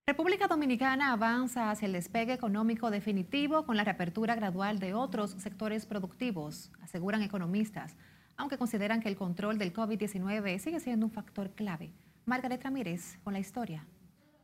República 0.06 0.50
Dominicana 0.50 1.14
avanza 1.14 1.72
hacia 1.72 1.86
el 1.86 1.94
despegue 1.94 2.34
económico 2.34 2.92
definitivo 2.92 3.66
con 3.66 3.78
la 3.78 3.86
reapertura 3.86 4.36
gradual 4.36 4.80
de 4.80 4.94
otros 4.94 5.32
sectores 5.40 5.86
productivos, 5.86 6.74
aseguran 6.82 7.22
economistas 7.22 7.96
aunque 8.38 8.58
consideran 8.58 9.02
que 9.02 9.10
el 9.10 9.16
control 9.16 9.58
del 9.58 9.74
COVID-19 9.74 10.60
sigue 10.60 10.80
siendo 10.80 11.06
un 11.06 11.12
factor 11.12 11.52
clave. 11.52 11.92
Margaret 12.26 12.64
Ramírez 12.64 13.18
con 13.24 13.34
la 13.34 13.40
historia. 13.40 13.86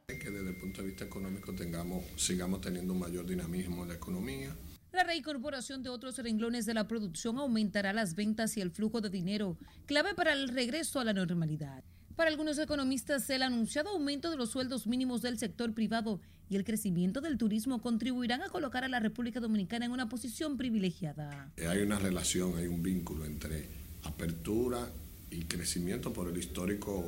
Que 0.08 0.32
desde 0.32 0.50
el 0.50 0.58
punto 0.58 0.82
de 0.82 0.88
vista 0.88 1.06
económico 1.06 1.54
tengamos, 1.54 2.04
sigamos 2.16 2.62
teniendo 2.62 2.94
un 2.94 3.00
mayor 3.00 3.26
dinamismo 3.26 3.84
en 3.84 3.90
la 3.90 3.96
economía. 3.96 4.56
La 4.92 5.04
reincorporación 5.04 5.84
de 5.84 5.90
otros 5.90 6.18
renglones 6.18 6.66
de 6.66 6.74
la 6.74 6.88
producción 6.88 7.38
aumentará 7.38 7.94
las 7.94 8.16
ventas 8.16 8.58
y 8.58 8.62
el 8.62 8.72
flujo 8.72 9.02
de 9.02 9.10
dinero, 9.10 9.58
clave 9.86 10.16
para 10.16 10.34
el 10.34 10.50
regreso 10.50 11.00
a 11.00 11.04
la 11.04 11.14
normalidad. 11.14 11.84
Para 12.16 12.32
algunos 12.32 12.58
economistas, 12.58 13.30
el 13.30 13.44
anunciado 13.44 13.92
aumento 13.92 14.30
de 14.30 14.36
los 14.36 14.50
sueldos 14.50 14.88
mínimos 14.88 15.22
del 15.22 15.38
sector 15.38 15.74
privado 15.74 16.20
y 16.50 16.58
el 16.58 16.66
crecimiento 16.66 17.22
del 17.22 17.38
turismo 17.38 17.82
contribuirán 17.82 18.42
a 18.42 18.50
colocar 18.50 18.84
a 18.84 18.90
la 18.90 19.00
República 19.00 19.40
Dominicana 19.40 19.86
en 19.86 19.92
una 19.92 20.10
posición 20.10 20.58
privilegiada. 20.58 21.54
Hay 21.58 21.80
una 21.82 21.98
relación, 21.98 22.58
hay 22.58 22.68
un 22.68 22.84
vínculo 22.84 23.26
entre 23.26 23.70
apertura 24.04 24.90
y 25.32 25.44
crecimiento 25.44 26.14
por 26.14 26.28
el 26.30 26.38
histórico 26.38 27.06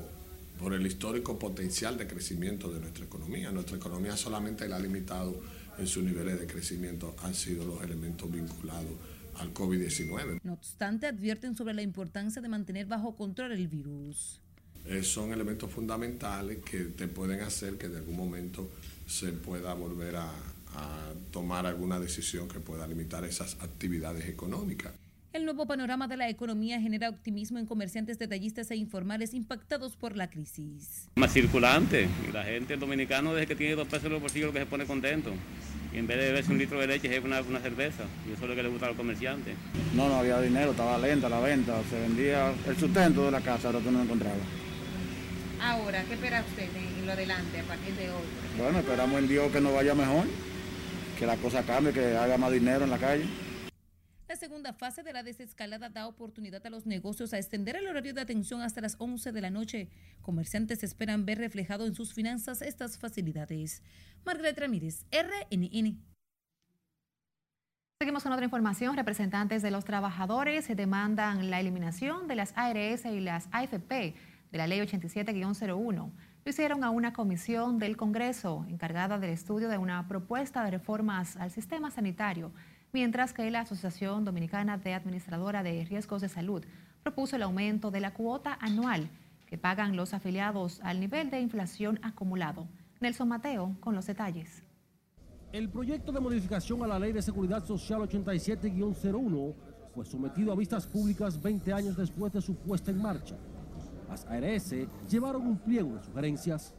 por 0.60 0.74
el 0.74 0.86
histórico 0.86 1.40
potencial 1.40 1.98
de 1.98 2.06
crecimiento 2.06 2.72
de 2.72 2.80
nuestra 2.80 3.04
economía. 3.04 3.52
Nuestra 3.52 3.78
economía 3.78 4.16
solamente 4.16 4.68
la 4.68 4.76
ha 4.76 4.80
limitado 4.80 5.42
en 5.80 5.88
sus 5.88 6.04
niveles 6.04 6.40
de 6.40 6.46
crecimiento, 6.46 7.16
han 7.24 7.34
sido 7.34 7.66
los 7.66 7.82
elementos 7.82 8.32
vinculados 8.32 8.92
al 9.38 9.52
COVID-19. 9.56 10.40
No 10.44 10.54
obstante, 10.54 11.08
advierten 11.08 11.56
sobre 11.56 11.74
la 11.74 11.82
importancia 11.82 12.44
de 12.44 12.48
mantener 12.48 12.86
bajo 12.86 13.16
control 13.16 13.54
el 13.54 13.68
virus. 13.68 14.40
Eh, 14.86 15.02
son 15.02 15.34
elementos 15.34 15.72
fundamentales 15.72 16.60
que 16.60 16.80
te 16.86 17.08
pueden 17.08 17.42
hacer 17.42 17.80
que 17.80 17.90
de 17.90 17.98
algún 17.98 18.18
momento 18.18 18.70
se 19.08 19.32
pueda 19.32 19.74
volver 19.74 20.16
a 20.18 20.32
tomar 21.32 21.66
alguna 21.66 22.00
decisión 22.00 22.48
que 22.48 22.60
pueda 22.60 22.88
limitar 22.88 23.26
esas 23.26 23.56
actividades 23.62 24.28
económicas. 24.28 24.94
El 25.34 25.46
nuevo 25.46 25.66
panorama 25.66 26.10
de 26.10 26.18
la 26.18 26.28
economía 26.28 26.82
genera 26.82 27.08
optimismo 27.08 27.58
en 27.58 27.66
comerciantes 27.66 28.20
detallistas 28.20 28.70
e 28.70 28.76
informales 28.76 29.34
impactados 29.34 29.96
por 29.96 30.18
la 30.18 30.30
crisis. 30.30 31.08
Más 31.16 31.32
circulante, 31.32 32.10
y 32.28 32.34
la 32.34 32.44
gente 32.44 32.76
dominicana 32.76 33.32
desde 33.32 33.48
que 33.48 33.56
tiene 33.56 33.76
dos 33.76 33.88
pesos 33.88 34.08
en 34.08 34.12
los 34.12 34.22
bolsillos 34.22 34.52
que 34.52 34.60
se 34.60 34.66
pone 34.66 34.86
contento. 34.86 35.32
Y 35.94 36.00
en 36.00 36.08
vez 36.08 36.18
de 36.18 36.26
beberse 36.26 36.52
un 36.52 36.58
litro 36.58 36.82
de 36.82 36.88
leche, 36.88 37.16
es 37.16 37.24
una, 37.24 37.40
una, 37.44 37.62
cerveza. 37.62 38.04
Y 38.28 38.34
eso 38.34 38.44
es 38.44 38.50
lo 38.50 38.56
que 38.58 38.64
le 38.64 38.68
gusta 38.68 38.88
a 38.88 38.90
los 38.90 38.98
comerciantes. 38.98 39.56
No, 39.96 40.10
no 40.10 40.16
había 40.16 40.42
dinero, 40.42 40.72
estaba 40.72 40.98
lenta 40.98 41.30
la 41.30 41.40
venta. 41.40 41.82
Se 41.90 42.02
vendía 42.02 42.54
el 42.68 42.76
sustento 42.76 43.24
de 43.24 43.32
la 43.32 43.40
casa, 43.40 43.70
ahora 43.70 43.80
tú 43.80 43.90
no 43.90 44.00
lo 44.00 44.04
encontraba. 44.04 44.36
Ahora, 45.62 46.04
¿qué 46.10 46.16
espera 46.16 46.44
usted 46.46 46.68
en 46.76 47.06
lo 47.06 47.14
adelante, 47.14 47.58
a 47.58 47.64
partir 47.64 47.94
de 47.94 48.12
hoy? 48.12 48.24
Bueno, 48.58 48.80
esperamos 48.80 49.18
en 49.18 49.30
Dios 49.30 49.50
que 49.50 49.62
nos 49.62 49.74
vaya 49.74 49.96
mejor, 49.96 50.26
que 51.18 51.26
la 51.26 51.38
cosa 51.38 51.64
cambie, 51.64 51.94
que 51.94 52.18
haga 52.18 52.38
más 52.38 52.52
dinero 52.52 52.84
en 52.84 52.90
la 52.90 52.98
calle. 52.98 53.24
La 54.32 54.38
segunda 54.38 54.72
fase 54.72 55.04
de 55.04 55.12
la 55.12 55.24
desescalada 55.24 55.90
da 55.90 56.08
oportunidad 56.08 56.66
a 56.66 56.70
los 56.70 56.86
negocios 56.86 57.34
a 57.34 57.38
extender 57.38 57.76
el 57.76 57.86
horario 57.86 58.14
de 58.14 58.22
atención 58.22 58.62
hasta 58.62 58.80
las 58.80 58.96
11 58.98 59.34
de 59.34 59.42
la 59.42 59.50
noche. 59.50 59.90
Comerciantes 60.22 60.84
esperan 60.84 61.26
ver 61.26 61.38
reflejado 61.38 61.86
en 61.86 61.94
sus 61.94 62.14
finanzas 62.14 62.62
estas 62.62 62.98
facilidades. 62.98 63.84
Margaret 64.24 64.58
Ramírez, 64.58 65.06
RNN. 65.12 66.02
Seguimos 68.00 68.24
con 68.24 68.32
otra 68.32 68.46
información. 68.46 68.96
Representantes 68.96 69.62
de 69.64 69.72
los 69.72 69.84
trabajadores 69.84 70.66
demandan 70.78 71.50
la 71.50 71.60
eliminación 71.60 72.30
de 72.30 72.36
las 72.36 72.54
ARS 72.56 73.04
y 73.04 73.20
las 73.20 73.50
AFP 73.52 74.16
de 74.50 74.58
la 74.58 74.66
Ley 74.66 74.80
87-01. 74.80 75.94
Lo 75.94 76.50
hicieron 76.50 76.86
a 76.86 76.90
una 76.90 77.12
comisión 77.12 77.80
del 77.80 77.98
Congreso 77.98 78.66
encargada 78.70 79.20
del 79.20 79.32
estudio 79.32 79.68
de 79.68 79.78
una 79.78 80.08
propuesta 80.08 80.64
de 80.64 80.72
reformas 80.72 81.36
al 81.36 81.52
sistema 81.52 81.92
sanitario 81.92 82.54
mientras 82.94 83.34
que 83.34 83.50
la 83.52 83.62
Asociación 83.62 84.26
Dominicana 84.26 84.78
de 84.78 84.94
Administradora 84.94 85.64
de 85.64 85.86
Riesgos 85.86 86.22
de 86.22 86.30
Salud 86.30 86.64
propuso 87.04 87.36
el 87.36 87.44
aumento 87.44 87.92
de 87.92 88.00
la 88.00 88.14
cuota 88.14 88.58
anual 88.60 89.10
que 89.48 89.58
pagan 89.58 89.96
los 89.96 90.14
afiliados 90.14 90.80
al 90.82 91.00
nivel 91.00 91.30
de 91.30 91.40
inflación 91.42 92.00
acumulado. 92.04 92.68
Nelson 93.00 93.28
Mateo 93.28 93.76
con 93.80 93.96
los 93.96 94.06
detalles. 94.06 94.64
El 95.52 95.70
proyecto 95.70 96.12
de 96.12 96.22
modificación 96.22 96.82
a 96.84 96.88
la 96.88 97.00
Ley 97.00 97.12
de 97.12 97.22
Seguridad 97.22 97.66
Social 97.66 98.02
87-01 98.02 99.54
fue 99.94 100.06
sometido 100.06 100.54
a 100.54 100.56
vistas 100.56 100.88
públicas 100.88 101.42
20 101.42 101.74
años 101.74 101.98
después 101.98 102.32
de 102.32 102.42
su 102.42 102.56
puesta 102.56 102.92
en 102.92 103.02
marcha. 103.02 103.36
Las 104.08 104.26
ARS 104.26 104.74
llevaron 105.10 105.48
un 105.48 105.58
pliego 105.58 105.96
de 105.96 106.04
sugerencias. 106.04 106.74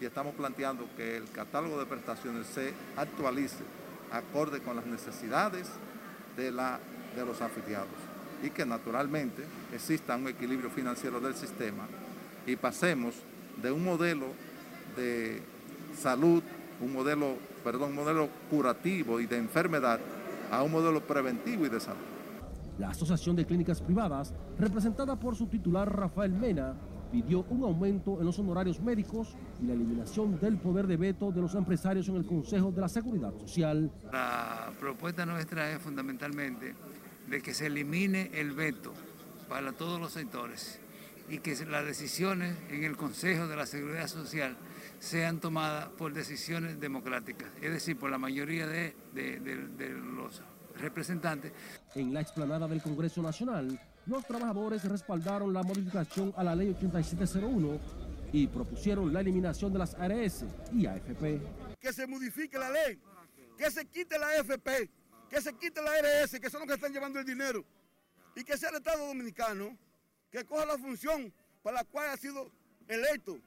Y 0.00 0.04
estamos 0.04 0.34
planteando 0.34 0.86
que 0.96 1.16
el 1.16 1.28
catálogo 1.30 1.78
de 1.78 1.86
prestaciones 1.86 2.46
se 2.46 2.72
actualice 2.96 3.64
acorde 4.14 4.60
con 4.60 4.76
las 4.76 4.86
necesidades 4.86 5.68
de, 6.36 6.50
la, 6.50 6.78
de 7.16 7.24
los 7.24 7.40
afiliados 7.40 7.88
y 8.42 8.50
que 8.50 8.64
naturalmente 8.64 9.44
exista 9.72 10.16
un 10.16 10.28
equilibrio 10.28 10.70
financiero 10.70 11.20
del 11.20 11.34
sistema 11.34 11.86
y 12.46 12.56
pasemos 12.56 13.14
de 13.62 13.72
un 13.72 13.84
modelo 13.84 14.26
de 14.96 15.42
salud, 15.98 16.42
un 16.80 16.92
modelo, 16.92 17.36
perdón, 17.62 17.90
un 17.90 17.96
modelo 17.96 18.28
curativo 18.50 19.20
y 19.20 19.26
de 19.26 19.38
enfermedad 19.38 19.98
a 20.50 20.62
un 20.62 20.72
modelo 20.72 21.00
preventivo 21.00 21.66
y 21.66 21.68
de 21.68 21.80
salud. 21.80 21.98
La 22.78 22.90
Asociación 22.90 23.36
de 23.36 23.46
Clínicas 23.46 23.80
Privadas, 23.80 24.34
representada 24.58 25.18
por 25.18 25.36
su 25.36 25.46
titular 25.46 25.94
Rafael 25.94 26.32
Mena, 26.32 26.74
pidió 27.14 27.44
un 27.48 27.62
aumento 27.62 28.18
en 28.18 28.26
los 28.26 28.36
honorarios 28.40 28.80
médicos 28.80 29.36
y 29.62 29.66
la 29.66 29.74
eliminación 29.74 30.40
del 30.40 30.58
poder 30.58 30.88
de 30.88 30.96
veto 30.96 31.30
de 31.30 31.40
los 31.40 31.54
empresarios 31.54 32.08
en 32.08 32.16
el 32.16 32.26
Consejo 32.26 32.72
de 32.72 32.80
la 32.80 32.88
Seguridad 32.88 33.32
Social. 33.38 33.88
La 34.10 34.72
propuesta 34.80 35.24
nuestra 35.24 35.70
es 35.70 35.80
fundamentalmente 35.80 36.74
de 37.30 37.40
que 37.40 37.54
se 37.54 37.66
elimine 37.66 38.32
el 38.34 38.50
veto 38.50 38.92
para 39.48 39.70
todos 39.70 40.00
los 40.00 40.12
sectores 40.12 40.80
y 41.28 41.38
que 41.38 41.54
las 41.66 41.86
decisiones 41.86 42.56
en 42.68 42.82
el 42.82 42.96
Consejo 42.96 43.46
de 43.46 43.54
la 43.54 43.66
Seguridad 43.66 44.08
Social 44.08 44.56
sean 44.98 45.38
tomadas 45.38 45.90
por 45.90 46.12
decisiones 46.14 46.80
democráticas, 46.80 47.48
es 47.62 47.70
decir, 47.70 47.96
por 47.96 48.10
la 48.10 48.18
mayoría 48.18 48.66
de, 48.66 48.96
de, 49.14 49.38
de 49.38 49.88
los 49.90 50.42
representantes. 50.80 51.52
En 51.94 52.12
la 52.12 52.22
explanada 52.22 52.66
del 52.66 52.82
Congreso 52.82 53.22
Nacional, 53.22 53.78
los 54.06 54.24
trabajadores 54.26 54.84
respaldaron 54.84 55.52
la 55.52 55.62
modificación 55.62 56.32
a 56.36 56.44
la 56.44 56.54
ley 56.54 56.70
8701 56.70 57.78
y 58.32 58.46
propusieron 58.46 59.12
la 59.12 59.20
eliminación 59.20 59.72
de 59.72 59.78
las 59.78 59.94
ARS 59.94 60.44
y 60.72 60.86
AFP. 60.86 61.40
Que 61.80 61.92
se 61.92 62.06
modifique 62.06 62.58
la 62.58 62.70
ley, 62.70 62.98
que 63.56 63.70
se 63.70 63.84
quite 63.86 64.18
la 64.18 64.26
AFP, 64.28 64.90
que 65.30 65.40
se 65.40 65.52
quite 65.54 65.80
la 65.82 65.90
ARS, 65.92 66.38
que 66.38 66.50
son 66.50 66.60
los 66.60 66.68
que 66.68 66.74
están 66.74 66.92
llevando 66.92 67.18
el 67.18 67.24
dinero, 67.24 67.64
y 68.36 68.44
que 68.44 68.56
sea 68.56 68.70
el 68.70 68.76
Estado 68.76 69.06
Dominicano 69.06 69.76
que 70.30 70.44
coja 70.44 70.66
la 70.66 70.76
función 70.76 71.32
para 71.62 71.78
la 71.78 71.84
cual 71.84 72.08
ha 72.10 72.16
sido 72.16 72.50
electo. 72.88 73.38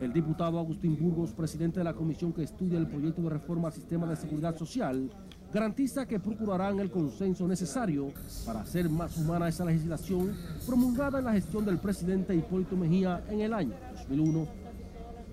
El 0.00 0.12
diputado 0.12 0.58
Agustín 0.58 0.96
Burgos, 0.98 1.32
presidente 1.32 1.80
de 1.80 1.84
la 1.84 1.94
comisión 1.94 2.32
que 2.32 2.42
estudia 2.42 2.78
el 2.78 2.86
proyecto 2.86 3.22
de 3.22 3.30
reforma 3.30 3.68
al 3.68 3.74
sistema 3.74 4.06
de 4.06 4.16
seguridad 4.16 4.56
social, 4.56 5.10
garantiza 5.56 6.06
que 6.06 6.20
procurarán 6.20 6.80
el 6.80 6.90
consenso 6.90 7.48
necesario 7.48 8.12
para 8.44 8.60
hacer 8.60 8.90
más 8.90 9.16
humana 9.16 9.48
esa 9.48 9.64
legislación 9.64 10.36
promulgada 10.66 11.18
en 11.18 11.24
la 11.24 11.32
gestión 11.32 11.64
del 11.64 11.78
presidente 11.78 12.34
Hipólito 12.34 12.76
Mejía 12.76 13.24
en 13.30 13.40
el 13.40 13.54
año 13.54 13.72
2001. 13.94 14.46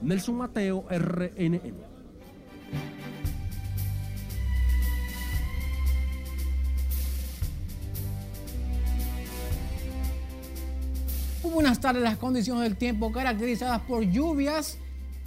Nelson 0.02 0.36
Mateo, 0.36 0.86
RNN. 0.90 1.74
Buenas 11.44 11.82
tardes, 11.82 12.02
las 12.02 12.18
condiciones 12.18 12.64
del 12.64 12.78
tiempo 12.78 13.12
caracterizadas 13.12 13.82
por 13.82 14.04
lluvias, 14.04 14.78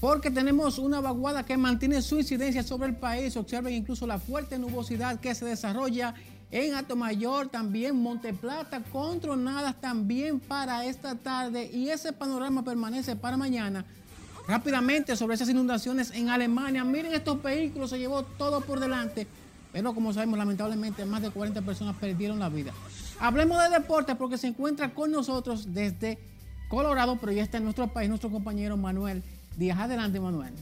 porque 0.00 0.30
tenemos 0.30 0.78
una 0.78 1.00
vaguada 1.00 1.44
que 1.44 1.56
mantiene 1.56 2.02
su 2.02 2.18
incidencia 2.18 2.62
sobre 2.62 2.88
el 2.88 2.96
país. 2.96 3.36
Observen 3.36 3.74
incluso 3.74 4.06
la 4.06 4.18
fuerte 4.18 4.58
nubosidad 4.58 5.20
que 5.20 5.34
se 5.34 5.44
desarrolla 5.44 6.14
en 6.50 6.74
Atomayor, 6.74 7.48
también 7.48 7.96
Monteplata, 7.96 8.82
con 8.92 9.20
tronadas 9.20 9.80
también 9.80 10.38
para 10.38 10.84
esta 10.84 11.16
tarde 11.16 11.70
y 11.72 11.88
ese 11.88 12.12
panorama 12.12 12.62
permanece 12.62 13.16
para 13.16 13.36
mañana. 13.36 13.84
Rápidamente 14.46 15.16
sobre 15.16 15.34
esas 15.34 15.48
inundaciones 15.48 16.12
en 16.12 16.28
Alemania, 16.28 16.84
miren 16.84 17.14
estos 17.14 17.42
vehículos, 17.42 17.90
se 17.90 17.98
llevó 17.98 18.22
todo 18.22 18.60
por 18.60 18.78
delante, 18.78 19.26
pero 19.72 19.92
como 19.92 20.12
sabemos 20.12 20.38
lamentablemente 20.38 21.04
más 21.04 21.20
de 21.22 21.30
40 21.30 21.62
personas 21.62 21.96
perdieron 21.96 22.38
la 22.38 22.48
vida. 22.48 22.72
Hablemos 23.18 23.60
de 23.60 23.70
deporte 23.70 24.14
porque 24.14 24.38
se 24.38 24.46
encuentra 24.46 24.94
con 24.94 25.10
nosotros 25.10 25.74
desde 25.74 26.18
Colorado, 26.68 27.16
pero 27.20 27.32
ya 27.32 27.42
está 27.42 27.58
en 27.58 27.64
nuestro 27.64 27.88
país 27.88 28.08
nuestro 28.08 28.30
compañero 28.30 28.76
Manuel 28.76 29.24
Díaz. 29.56 29.78
Adelante, 29.78 30.20
Manuel. 30.20 30.52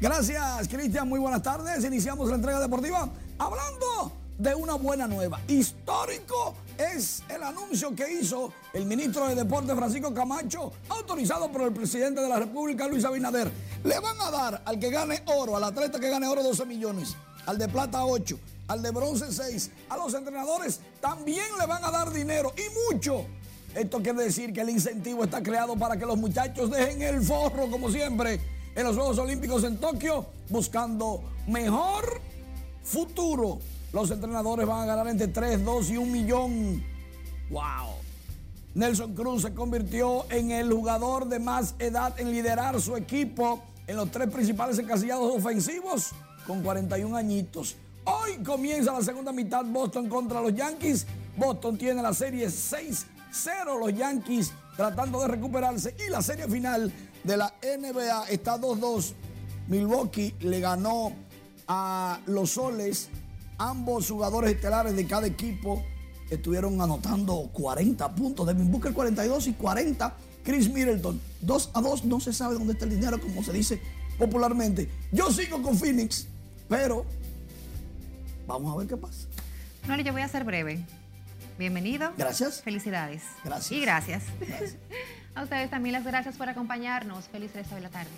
Gracias, 0.00 0.68
Cristian. 0.68 1.08
Muy 1.08 1.20
buenas 1.20 1.42
tardes. 1.42 1.84
Iniciamos 1.84 2.28
la 2.28 2.34
entrega 2.34 2.60
deportiva 2.60 3.08
hablando 3.38 4.12
de 4.38 4.54
una 4.54 4.74
buena 4.74 5.06
nueva. 5.06 5.40
Histórico 5.46 6.54
es 6.76 7.22
el 7.28 7.42
anuncio 7.42 7.94
que 7.94 8.12
hizo 8.12 8.52
el 8.72 8.86
ministro 8.86 9.28
de 9.28 9.36
Deporte 9.36 9.74
Francisco 9.74 10.12
Camacho, 10.12 10.72
autorizado 10.88 11.50
por 11.52 11.62
el 11.62 11.72
presidente 11.72 12.20
de 12.20 12.28
la 12.28 12.40
República 12.40 12.88
Luis 12.88 13.04
Abinader. 13.04 13.50
Le 13.84 14.00
van 14.00 14.20
a 14.20 14.30
dar 14.30 14.62
al 14.64 14.78
que 14.78 14.90
gane 14.90 15.22
oro, 15.26 15.56
al 15.56 15.64
atleta 15.64 16.00
que 16.00 16.10
gane 16.10 16.26
oro 16.26 16.42
12 16.42 16.66
millones, 16.66 17.16
al 17.46 17.58
de 17.58 17.68
plata 17.68 18.04
8, 18.04 18.38
al 18.72 18.82
de 18.82 18.90
bronce 18.90 19.30
6, 19.30 19.70
a 19.88 19.96
los 19.96 20.14
entrenadores 20.14 20.80
también 21.00 21.46
le 21.58 21.66
van 21.66 21.84
a 21.84 21.90
dar 21.90 22.12
dinero 22.12 22.52
y 22.56 22.94
mucho. 22.94 23.26
Esto 23.74 24.02
quiere 24.02 24.24
decir 24.24 24.52
que 24.52 24.62
el 24.62 24.70
incentivo 24.70 25.24
está 25.24 25.42
creado 25.42 25.76
para 25.76 25.96
que 25.96 26.06
los 26.06 26.16
muchachos 26.16 26.70
dejen 26.70 27.02
el 27.02 27.22
forro, 27.22 27.70
como 27.70 27.90
siempre, 27.90 28.40
en 28.74 28.84
los 28.84 28.96
Juegos 28.96 29.18
Olímpicos 29.18 29.64
en 29.64 29.78
Tokio, 29.78 30.26
buscando 30.48 31.22
mejor 31.46 32.20
futuro 32.82 33.60
los 33.92 34.10
entrenadores 34.10 34.66
van 34.66 34.80
a 34.80 34.86
ganar 34.86 35.06
entre 35.08 35.28
3, 35.28 35.64
2 35.64 35.90
y 35.90 35.96
1 35.98 36.10
millón. 36.10 36.82
¡Wow! 37.50 37.96
Nelson 38.74 39.14
Cruz 39.14 39.42
se 39.42 39.52
convirtió 39.52 40.24
en 40.30 40.50
el 40.50 40.72
jugador 40.72 41.28
de 41.28 41.38
más 41.38 41.74
edad 41.78 42.18
en 42.18 42.30
liderar 42.30 42.80
su 42.80 42.96
equipo 42.96 43.62
en 43.86 43.96
los 43.96 44.10
tres 44.10 44.30
principales 44.30 44.78
encasillados 44.78 45.36
ofensivos 45.36 46.12
con 46.46 46.62
41 46.62 47.14
añitos. 47.14 47.76
Hoy 48.04 48.42
comienza 48.44 48.92
la 48.92 49.02
segunda 49.02 49.32
mitad 49.32 49.64
Boston 49.64 50.08
contra 50.08 50.40
los 50.40 50.54
Yankees. 50.54 51.06
Boston 51.36 51.78
tiene 51.78 52.02
la 52.02 52.12
serie 52.12 52.48
6-0 52.48 53.04
los 53.78 53.94
Yankees 53.94 54.52
tratando 54.76 55.20
de 55.20 55.28
recuperarse 55.28 55.94
y 56.06 56.10
la 56.10 56.22
serie 56.22 56.48
final 56.48 56.92
de 57.24 57.36
la 57.36 57.54
NBA 57.62 58.28
está 58.28 58.58
2-2. 58.58 59.14
Milwaukee 59.68 60.34
le 60.40 60.60
ganó 60.60 61.12
a 61.68 62.20
los 62.26 62.50
Soles 62.50 63.08
Ambos 63.58 64.10
jugadores 64.10 64.54
estelares 64.54 64.96
de 64.96 65.06
cada 65.06 65.24
equipo 65.24 65.84
estuvieron 66.30 66.80
anotando 66.80 67.48
40 67.52 68.12
puntos. 68.12 68.44
Devin 68.44 68.72
Booker 68.72 68.92
42 68.92 69.46
y 69.46 69.52
40. 69.52 70.16
Chris 70.42 70.68
Middleton 70.68 71.20
2 71.42 71.70
a 71.74 71.80
2. 71.80 72.04
No 72.06 72.18
se 72.18 72.32
sabe 72.32 72.54
dónde 72.54 72.72
está 72.72 72.86
el 72.86 72.90
dinero, 72.90 73.20
como 73.20 73.44
se 73.44 73.52
dice 73.52 73.80
popularmente. 74.18 74.88
Yo 75.12 75.30
sigo 75.30 75.62
con 75.62 75.78
Phoenix, 75.78 76.26
pero 76.68 77.06
vamos 78.46 78.74
a 78.74 78.78
ver 78.78 78.88
qué 78.88 78.96
pasa. 78.96 79.28
No, 79.86 79.96
yo 80.00 80.12
voy 80.12 80.22
a 80.22 80.28
ser 80.28 80.44
breve. 80.44 80.84
Bienvenido. 81.58 82.12
Gracias. 82.16 82.62
Felicidades. 82.62 83.22
Gracias. 83.44 83.72
Y 83.72 83.80
gracias. 83.80 84.24
gracias. 84.40 84.76
a 85.34 85.42
ustedes 85.42 85.70
también 85.70 85.94
las 85.94 86.04
gracias 86.04 86.36
por 86.36 86.48
acompañarnos. 86.48 87.26
Feliz 87.28 87.52
resto 87.52 87.74
de 87.74 87.82
la 87.82 87.88
tarde. 87.88 88.10